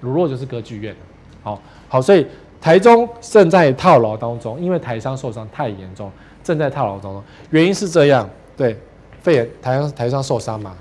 [0.00, 0.94] 乳酪就是歌剧院，
[1.42, 2.24] 好好，所以
[2.60, 6.08] 台中正在套牢当中，因为台商受伤太严重，
[6.44, 7.20] 正在套牢当中。
[7.50, 8.78] 原因是这样，对，
[9.20, 10.76] 肺炎台商台商受伤嘛，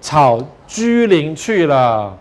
[0.00, 2.16] 炒居零去了，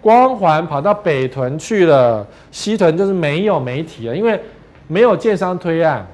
[0.00, 4.40] 光环跑到北屯去了，西屯就是没有媒体了，因为
[4.86, 6.06] 没有建商推案。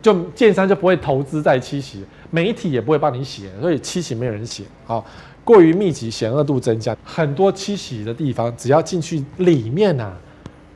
[0.00, 4.62] 就建商就不会投资在七喜，媒体也不会帮你写，所以七喜没有人写。
[4.86, 5.04] 好，
[5.42, 10.16] 过于密集，险恶度增加，很多七喜的地方，只要进去里面呐、啊，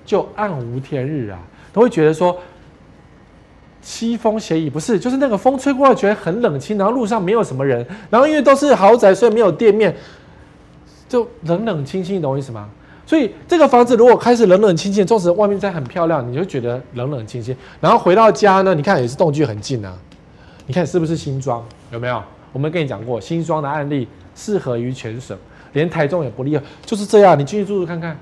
[0.05, 1.39] 就暗无天日啊，
[1.73, 2.37] 都会觉得说
[3.85, 9.95] 凄风斜雨，不是，就是那个风吹过来觉得很冷清，然后路上没有什么人，然后因为都是豪宅，所以没有店面，
[11.09, 12.69] 就冷冷清清，懂我意思吗？
[13.05, 17.55] 所以这个房子如果开始冷冷清清，纵使外面再很漂亮，你就觉得冷冷清清。
[17.81, 19.93] 然后回到家呢，你看也是动距很近啊，
[20.67, 21.63] 你看是不是新庄？
[21.91, 22.23] 有没有？
[22.53, 24.07] 我们跟你讲过，新庄的案例
[24.37, 25.37] 适合于全省，
[25.73, 27.39] 连台中也不例外，就是这样。
[27.39, 28.17] 你进去住住看看，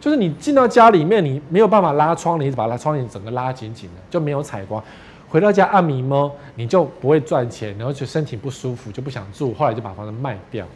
[0.00, 4.82] 就是你进到家里面，你没有办法拉窗，你把它窗帘整个拉紧紧的，就没有采光。
[5.28, 10.66] 回到家暗迷蒙，你就不会赚钱，然后就身体不舒服，就不想住，后来就把房子卖掉，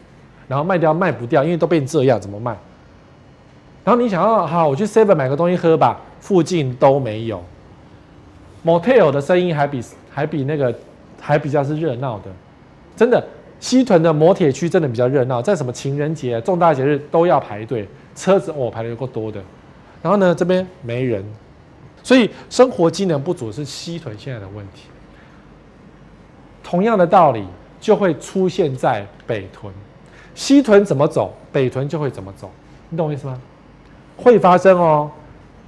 [0.47, 2.57] 然后卖掉卖不掉，因为都变这样，怎么卖？
[3.83, 7.43] 然后你想要好，我去 Seven 买个东西喝吧，附近都没有。
[8.65, 10.75] Motel 的声音还比还比那个
[11.21, 12.25] 还比较是热闹的，
[12.95, 13.25] 真的。
[13.61, 19.43] 西屯的摩铁区真的比较热闹，在什么情人节、重大节日都要排队，车子哦排的有够多的。
[20.03, 21.25] 然后呢，这边没人，
[22.03, 24.89] 所以生活机能不足是西屯现在的问题。
[26.63, 27.47] 同样的道理
[27.81, 29.73] 就会出现在北屯，
[30.35, 32.51] 西屯怎么走，北屯就会怎么走，
[32.89, 33.41] 你懂我意思吗？
[34.17, 35.11] 会发生哦，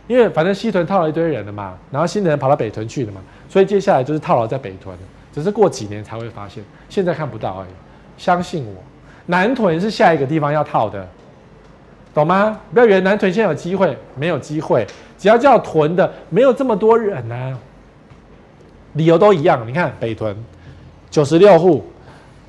[0.06, 4.96] 因为反正西屯套了一堆人了嘛，然后新人跑到北屯去了嘛，所以接下来就是套牢在北屯，
[5.32, 7.68] 只是过几年才会发现，现在看不到而已。
[8.16, 8.74] 相信我，
[9.26, 11.06] 南屯是下一个地方要套的，
[12.16, 12.58] 懂吗？
[12.72, 14.86] 不要以为南屯现在有机会，没有机会，
[15.18, 17.58] 只要叫屯的，没有这么多人啊，
[18.94, 19.68] 理由都一样。
[19.68, 20.34] 你看北屯
[21.10, 21.84] 九十六户，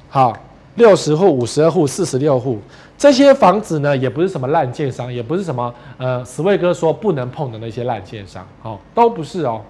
[0.07, 0.33] 好，
[0.75, 2.61] 六十户、五十二户、四十六户。
[2.97, 9.61] 这些房子呢，也不是什么烂建商，也不是什么呃，史卫哥说不能碰的那些烂建商，哦，都不是哦，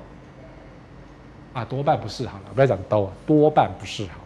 [1.53, 4.23] 啊，多半不是好了，不要讲都，多半不是好了。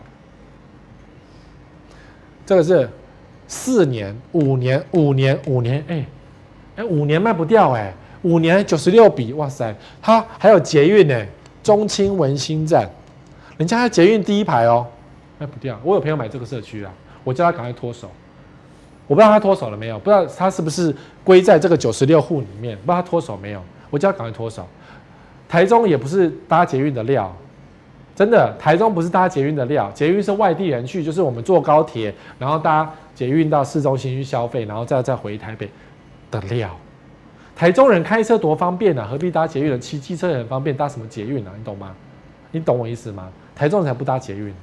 [2.45, 2.89] 这个是
[3.51, 6.05] 四年、五年、五年、五年，哎，
[6.77, 11.25] 哎，五年卖不掉哎，五年九十六笔，哇塞，它还有捷运呢，
[11.61, 12.89] 中清文心站，
[13.57, 14.87] 人家在捷运第一排哦，
[15.37, 15.77] 卖不掉。
[15.83, 16.93] 我有朋友买这个社区啊，
[17.25, 18.09] 我叫他赶快脱手。
[19.05, 23.61] 我不知道他脱手了没有，不知道他是不是归在这个九十六户里面，不知道他脱手没有。
[23.89, 24.65] 我叫他赶快脱手。
[25.49, 27.35] 台中也不是搭捷运的料，
[28.15, 29.91] 真的，台中不是搭捷运的料。
[29.93, 35.69] 捷运是外地人去，就是我们坐高铁，然后搭捷运到市中心去消费，然后再再回台北
[36.29, 36.69] 的料。
[37.55, 39.77] 台中人开车多方便啊，何必搭捷运呢？
[39.77, 41.51] 骑机车也很方便，搭什么捷运啊？
[41.57, 41.93] 你懂吗？
[42.51, 43.29] 你懂我意思吗？
[43.55, 44.53] 台中人才不搭捷运，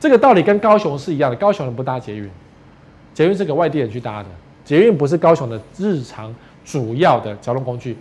[0.00, 2.30] 这个道理跟高雄是一样的，高雄人不搭捷运。
[3.12, 4.28] 捷运是给外地人去搭的，
[4.64, 7.96] 捷运不是高雄的日常主要的交通工具，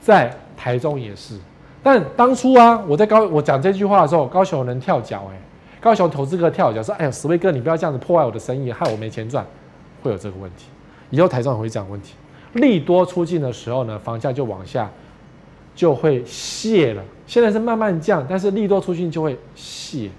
[0.00, 1.38] 在台中也是。
[1.82, 5.38] 但当初啊，我在高我讲这句话的时候，高雄人跳脚，哎，
[5.86, 9.46] 高雄投资客跳脚说：“哎呦，史威哥，你不要这样子破坏我的生意，害我没钱赚。”
[10.02, 10.66] 会有这个问题，
[11.10, 12.14] 以后台中也会这样问题。
[12.54, 14.90] 利多出尽的时候呢，房价就往下
[15.76, 17.02] 就会泄了。
[17.24, 20.10] 现在是慢慢降，但是利多出尽就会泄，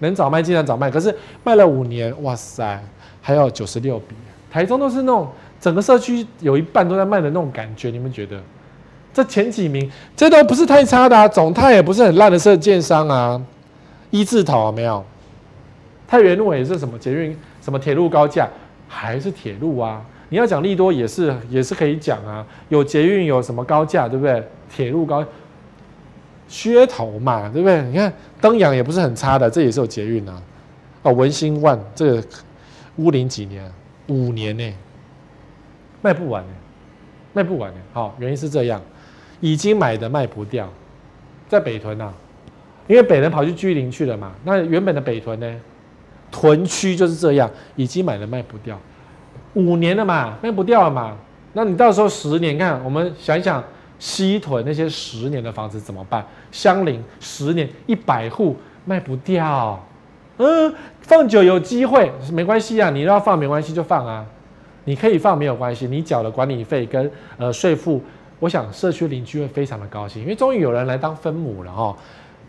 [0.00, 0.90] 能早卖尽量早卖。
[0.90, 2.78] 可是卖了五年，哇塞！
[3.22, 4.14] 还有九十六笔，
[4.50, 5.26] 台中都是那种
[5.58, 8.38] 整个社区有一半都在卖的那种感觉，你们觉得？
[9.14, 13.40] 这前几名，这都不是太差的啊，总太也不是很烂的设建商啊，
[14.10, 15.04] 一字头没有？
[16.06, 18.48] 太原路也是什么捷运，什么铁路高架，
[18.88, 20.04] 还是铁路啊？
[20.28, 24.42] 你要讲利多也是也是可以讲啊，有捷运有什么高架，对不对？
[24.68, 25.24] 铁路高
[26.48, 27.82] 噱头嘛，对不对？
[27.82, 30.42] 你看登阳也不是很差的，这也是有捷运啊。
[31.02, 32.24] 哦，文心万这个
[32.96, 33.70] 屋龄几年？
[34.08, 34.74] 五年呢，
[36.02, 36.48] 卖不完呢，
[37.32, 37.80] 卖不完呢。
[37.92, 38.80] 好，原因是这样。
[39.40, 40.68] 已经买的卖不掉，
[41.48, 42.14] 在北屯呐、啊，
[42.90, 44.32] 因为北人跑去居林去了嘛。
[44.42, 45.60] 那原本的北屯呢，
[46.32, 48.76] 屯区就是这样，已经买了卖不掉，
[49.54, 51.16] 五年了嘛，卖不掉了嘛。
[51.52, 53.62] 那你到时候十年看，我们想一想，
[54.00, 56.26] 西屯那些十年的房子怎么办？
[56.50, 59.80] 相邻十年一百户卖不掉，
[60.38, 64.26] 嗯，放久有机会没关系啊，你要放没关系就放啊，
[64.84, 68.02] 你可以放没有关系，你缴了管理费跟呃税负。
[68.40, 71.94] 我想社区邻居会非常的高兴，因为终于有人来当分母了哈。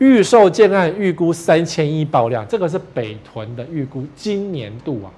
[0.02, 5.12] 预售建案预估三千亿爆量，这个是北屯的预估，今年度啊，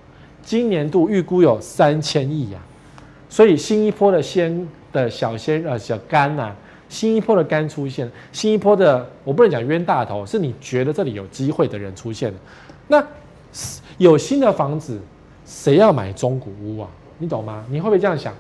[0.43, 2.59] 今年度预估有三千亿呀。
[3.29, 6.55] 所以新一波的鲜的小鲜呃小肝呐、啊，
[6.89, 12.37] 新一波的肝出现，新一波的我不能讲冤大头，是你觉得这里有机会的人出现了。
[12.89, 13.01] 那
[13.97, 14.99] 有新的房子，
[15.45, 16.89] 谁要买中古屋啊？
[17.19, 17.63] 你懂吗？
[17.69, 18.33] 你会不会这样想？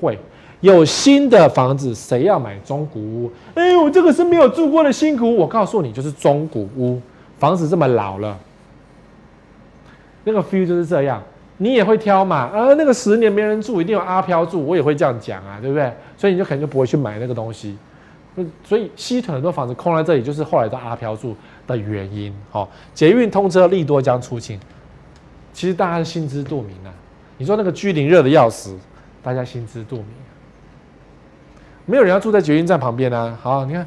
[0.00, 0.18] 会。
[0.64, 3.30] 有新的房子，谁要买中古屋？
[3.54, 5.36] 哎、欸，我这个是没有住过的新古。
[5.36, 6.98] 我告诉你，就是中古屋，
[7.38, 8.34] 房子这么老了，
[10.24, 11.22] 那个 feel 就是这样。
[11.58, 12.46] 你也会挑嘛？
[12.46, 15.92] 啊，那个十年没人住，一定有阿飘住，我也会这样讲啊，对不对？
[16.16, 17.76] 所以你就肯定就不会去买那个东西。
[18.64, 21.36] 所以西屯很多房子空在这里，就是后来的阿飘住
[21.66, 22.34] 的原因。
[22.52, 24.58] 哦，捷运通车利多将出尽，
[25.52, 26.90] 其实大家心知肚明啊。
[27.36, 28.74] 你说那个居林热的要死，
[29.22, 30.06] 大家心知肚明。
[31.86, 33.38] 没有人要住在捷运站旁边啊！
[33.42, 33.86] 好，你看，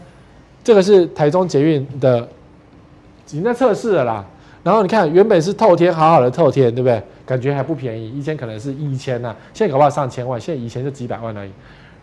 [0.64, 4.26] 这个是台中捷运的，已经在测试了啦。
[4.64, 7.02] 然后你看，原本是透天，好好的透天，对不对？
[7.26, 11.52] 感觉还不便宜，以前可能是一千呐，现在搞不好上千万，现在以前就几百万而已。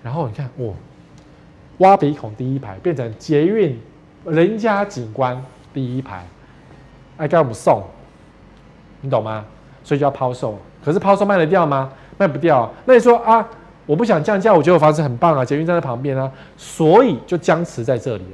[0.02, 0.72] 然后你看，哇，
[1.78, 3.78] 挖鼻孔第一排变成捷运
[4.24, 5.40] 人家景观
[5.72, 6.26] 第一排，
[7.16, 7.82] 爱干不送，
[9.00, 9.44] 你懂吗？
[9.82, 11.92] 所以就要抛售，可是抛售卖得掉吗？
[12.18, 12.70] 卖不掉。
[12.84, 13.46] 那你说啊？
[13.86, 18.24] 我不想降价，我觉得我房子很棒啊，捷运站在旁边啊，所以就僵持在这里。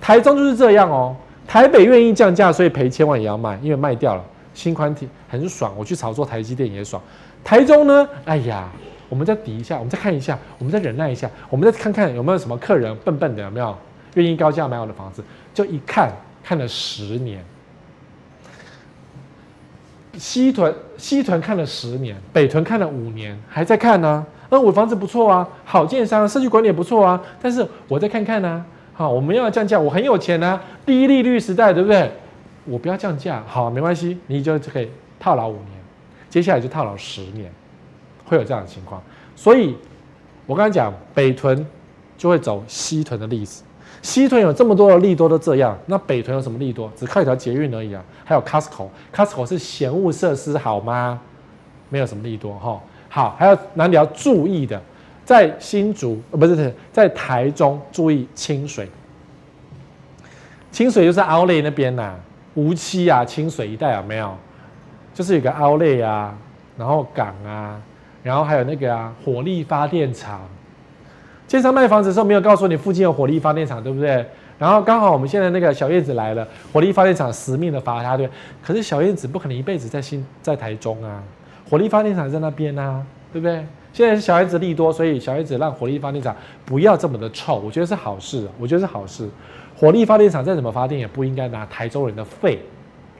[0.00, 1.14] 台中就是这样哦，
[1.46, 7.00] 台北愿意降价，所以赔千万也要卖，因为卖掉了，新宽体很爽，我去炒作台积电也爽。
[7.44, 8.68] 台中呢，哎呀，
[9.08, 13.76] 我们再抵一下，我们再看一下，我们再忍耐一下，我们再看看有没有什么客人笨笨的有没有
[14.14, 15.22] 愿意高价买我的房子，
[15.54, 17.44] 就一看看了十年，
[20.18, 27.20] 西屯西屯看了十年，北屯看了五年，还在看呢、嗯，我房子不错啊，好建商，社区管理也不错啊。
[27.40, 32.10] 但是我再看看呢、啊，好，我们要降价，我很有钱啊，低利率时代，对不对？
[32.64, 34.90] 我不要降价，好，没关系，你就可以
[35.20, 35.70] 套牢五年，
[36.28, 37.50] 接下来就套牢十年，
[38.24, 39.00] 会有这样的情况。
[39.36, 39.76] 所以，
[40.46, 41.64] 我刚才讲北屯
[42.16, 43.62] 就会走西屯的例子，
[44.02, 46.90] 西屯有这么多的利多都这样，那北屯有什么利多？
[46.96, 51.20] 只靠一条捷运而已啊，还有 Costco，Costco 是嫌恶设施好吗？
[51.88, 52.80] 没有什么利多哈。
[53.16, 54.78] 好，还有哪里要注意的？
[55.24, 58.86] 在新竹，呃，不是，在台中注意清水。
[60.70, 62.14] 清水就是奥莱那边呐、啊，
[62.56, 64.36] 梧栖啊，清水一带有没有？
[65.14, 66.36] 就是有个奥莱啊，
[66.76, 67.80] 然后港啊，
[68.22, 70.42] 然后还有那个啊，火力发电厂。
[71.46, 74.22] 建商卖房子的时候没有告诉你附近有火力发电厂，对不对？
[74.58, 78.28] 然后刚好我们现在那个小燕子来了，火力发电厂死命的罚他，对。
[78.62, 81.22] 可是小燕子不可能一辈子在新在台中啊。
[81.68, 83.64] 火力发电厂在那边啊，对不对？
[83.92, 88.46] 现在是小孩子利多，所以小孩子让火力发电厂不要这么的臭，我觉得是好事。
[88.58, 89.28] 我觉得是好事。
[89.74, 92.58] 火力发电厂再怎么发电，也不应该拿台中人的肺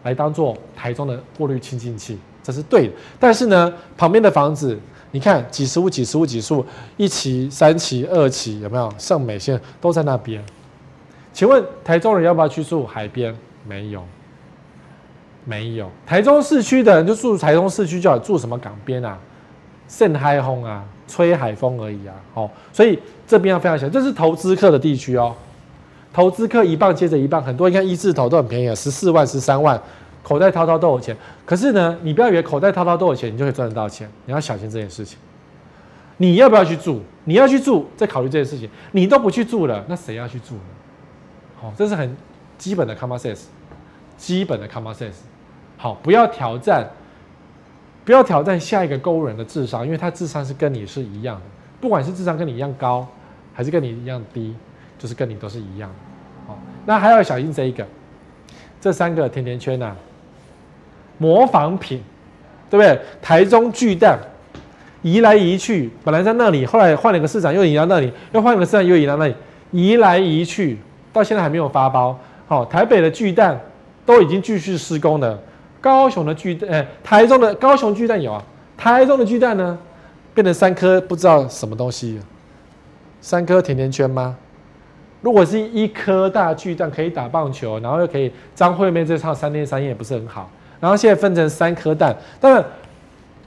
[0.02, 2.92] 来当做台中的过滤清净器，这是对的。
[3.18, 4.78] 但是呢，旁边的房子，
[5.12, 6.64] 你看几十户、几十户、几十户，
[6.98, 8.92] 一期、三期、二期，有没有？
[8.98, 10.44] 盛美现在都在那边。
[11.32, 13.34] 请问台中人要不要去住海边？
[13.66, 14.02] 没有。
[15.48, 19.16] 没有，台中市区的人就住台中市区，就要住什么港边啊，
[19.88, 22.14] 盛海风啊，吹海风而已啊。
[22.34, 25.32] 哦，所以这边要非常小，这是投资客的地区哦。
[26.12, 29.80] 投资客一棒接着一棒，很多你看一字头都很便宜啊，十四万、十三万，
[30.24, 31.16] 口袋掏掏都有钱。
[31.44, 35.16] 可是呢，你不要以为口袋掏掏都有钱，你就可以赚得到钱，你要小心这件事情。
[36.16, 37.02] 你要不要去住？
[37.24, 38.68] 你要去住，再考虑这件事情。
[38.90, 40.60] 你都不去住了，那谁要去住呢？
[41.60, 42.16] 好，这是很
[42.58, 43.42] 基本的 common sense，
[44.16, 45.12] 基本的 common sense。
[45.86, 46.84] 好，不要挑战
[48.04, 51.42] 不要挑战下一个购物人的智商，因为他智商是跟你是一样的，
[51.80, 53.06] 不管是智商跟你一样高，
[53.54, 54.52] 还是跟你一样低，
[54.98, 55.94] 就是跟你都是一样的。
[56.48, 57.86] 好，那还要小心这一个，
[58.80, 59.96] 这三个甜甜圈呐、啊，
[61.18, 62.02] 模仿品，
[62.68, 63.00] 对不对？
[63.22, 64.18] 台中巨蛋
[65.02, 69.34] 移来移去，本来在那里，后来换了个市长又移到那里，又换了个市长又移到那里，
[69.70, 70.78] 移来移去，
[71.12, 72.18] 到现在还没有发包。
[72.48, 73.60] 好，台北的巨蛋
[74.04, 75.38] 都已经继续施工了。
[75.80, 78.42] 高雄的巨蛋，哎，台中的高雄巨蛋有啊，
[78.76, 79.78] 台中的巨蛋呢，
[80.34, 82.20] 变成三颗不知道什么东西，
[83.20, 84.36] 三颗甜甜圈吗？
[85.22, 90.50] 如果是一颗大巨蛋可以打棒球，然后又可以张惠妹这唱三天三夜也不是很好？
[90.78, 92.64] 然后现在分成三颗蛋，但是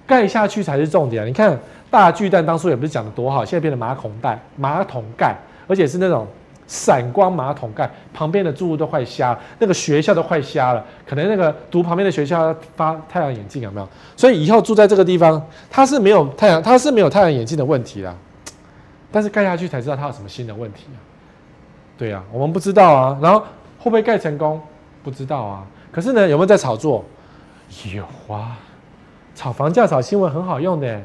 [0.07, 1.25] 盖下去才是重点！
[1.27, 1.57] 你看
[1.89, 5.35] 大巨蛋当初也不是讲的多好，现在变成马桶盖，马桶盖，
[5.67, 6.27] 而且是那种。
[6.69, 13.89] 闪光马桶盖旁边的住户都快瞎，那个学校都快瞎了，可能那个读旁边的学校要发太阳眼镜有没有？
[14.15, 18.15] 所以以后住在这个地方，它是没有太阳，它是没有太阳眼镜的问题啦。
[19.11, 20.97] 但是盖下去才知道它有什么新的问题啊？
[21.97, 23.17] 对啊，我们不知道啊。
[23.19, 23.39] 然后
[23.79, 24.61] 会不会盖成功？
[25.03, 25.65] 不知道啊。
[25.91, 27.03] 可是呢，有没有在炒作？
[27.95, 28.55] 有啊，
[29.33, 31.01] 炒房价、炒新闻很好用的。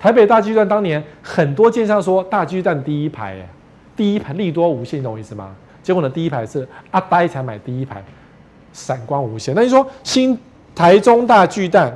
[0.00, 3.48] 台北大巨蛋当年很多建商说大巨蛋第一排，哎。
[3.96, 5.54] 第一排利多无限，懂我意思吗？
[5.82, 8.02] 结果呢，第一排是阿呆才买第一排，
[8.72, 9.54] 闪光无限。
[9.54, 10.38] 那你说新
[10.74, 11.92] 台中大巨蛋，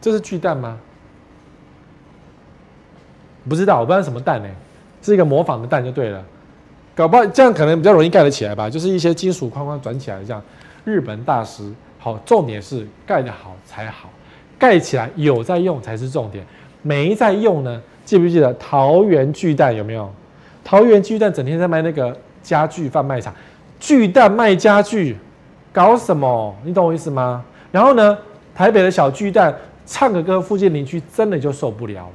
[0.00, 0.78] 这是巨蛋吗？
[3.48, 4.48] 不知道，我不知道什么蛋呢、
[5.02, 6.24] 是一个模仿的蛋就对了。
[6.94, 8.70] 搞不好这样可能比较容易盖得起来吧？
[8.70, 10.42] 就是一些金属框框转起来这样。
[10.84, 14.08] 日本大师，好，重点是盖得好才好，
[14.58, 16.46] 盖起来有在用才是重点。
[16.82, 17.82] 没在用呢？
[18.04, 20.08] 记不记得桃园巨蛋有没有？
[20.66, 23.32] 桃园巨蛋整天在卖那个家具贩卖场，
[23.78, 25.16] 巨蛋卖家具，
[25.72, 26.52] 搞什么？
[26.64, 27.44] 你懂我意思吗？
[27.70, 28.18] 然后呢，
[28.52, 29.56] 台北的小巨蛋
[29.86, 32.12] 唱个歌，附近邻居真的就受不了了。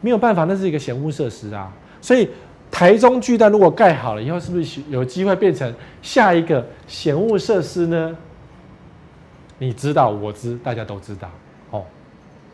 [0.00, 1.72] 没有办法，那是一个嫌恶设施啊。
[2.00, 2.30] 所以
[2.70, 8.16] 台中巨蛋如果盖好了以后，是不是有机会变成下一个嫌恶设施呢？
[9.58, 11.28] 你知道，我知，大家都知道。
[11.72, 11.82] 哦，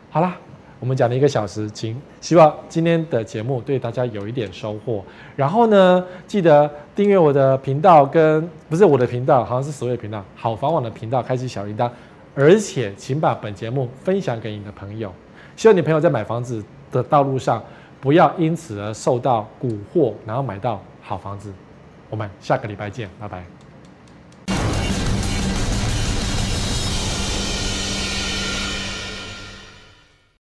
[0.09, 0.35] 好啦。
[0.79, 5.03] 我们讲了一个小时，请希望今天的节目对大家有一点收获。
[5.35, 11.89] 然后呢，记得订阅我的频道跟，不是我的频道，好像是所有频道，好房网的频道，开启小铃铛。
[12.33, 15.11] 而且，请把本节目分享给你的朋友，
[15.57, 17.61] 希望你朋友在买房子的道路上
[17.99, 21.51] 不要因此而受到蛊惑，然后买到好房子。
[22.09, 23.58] 我们下个礼拜见，拜拜。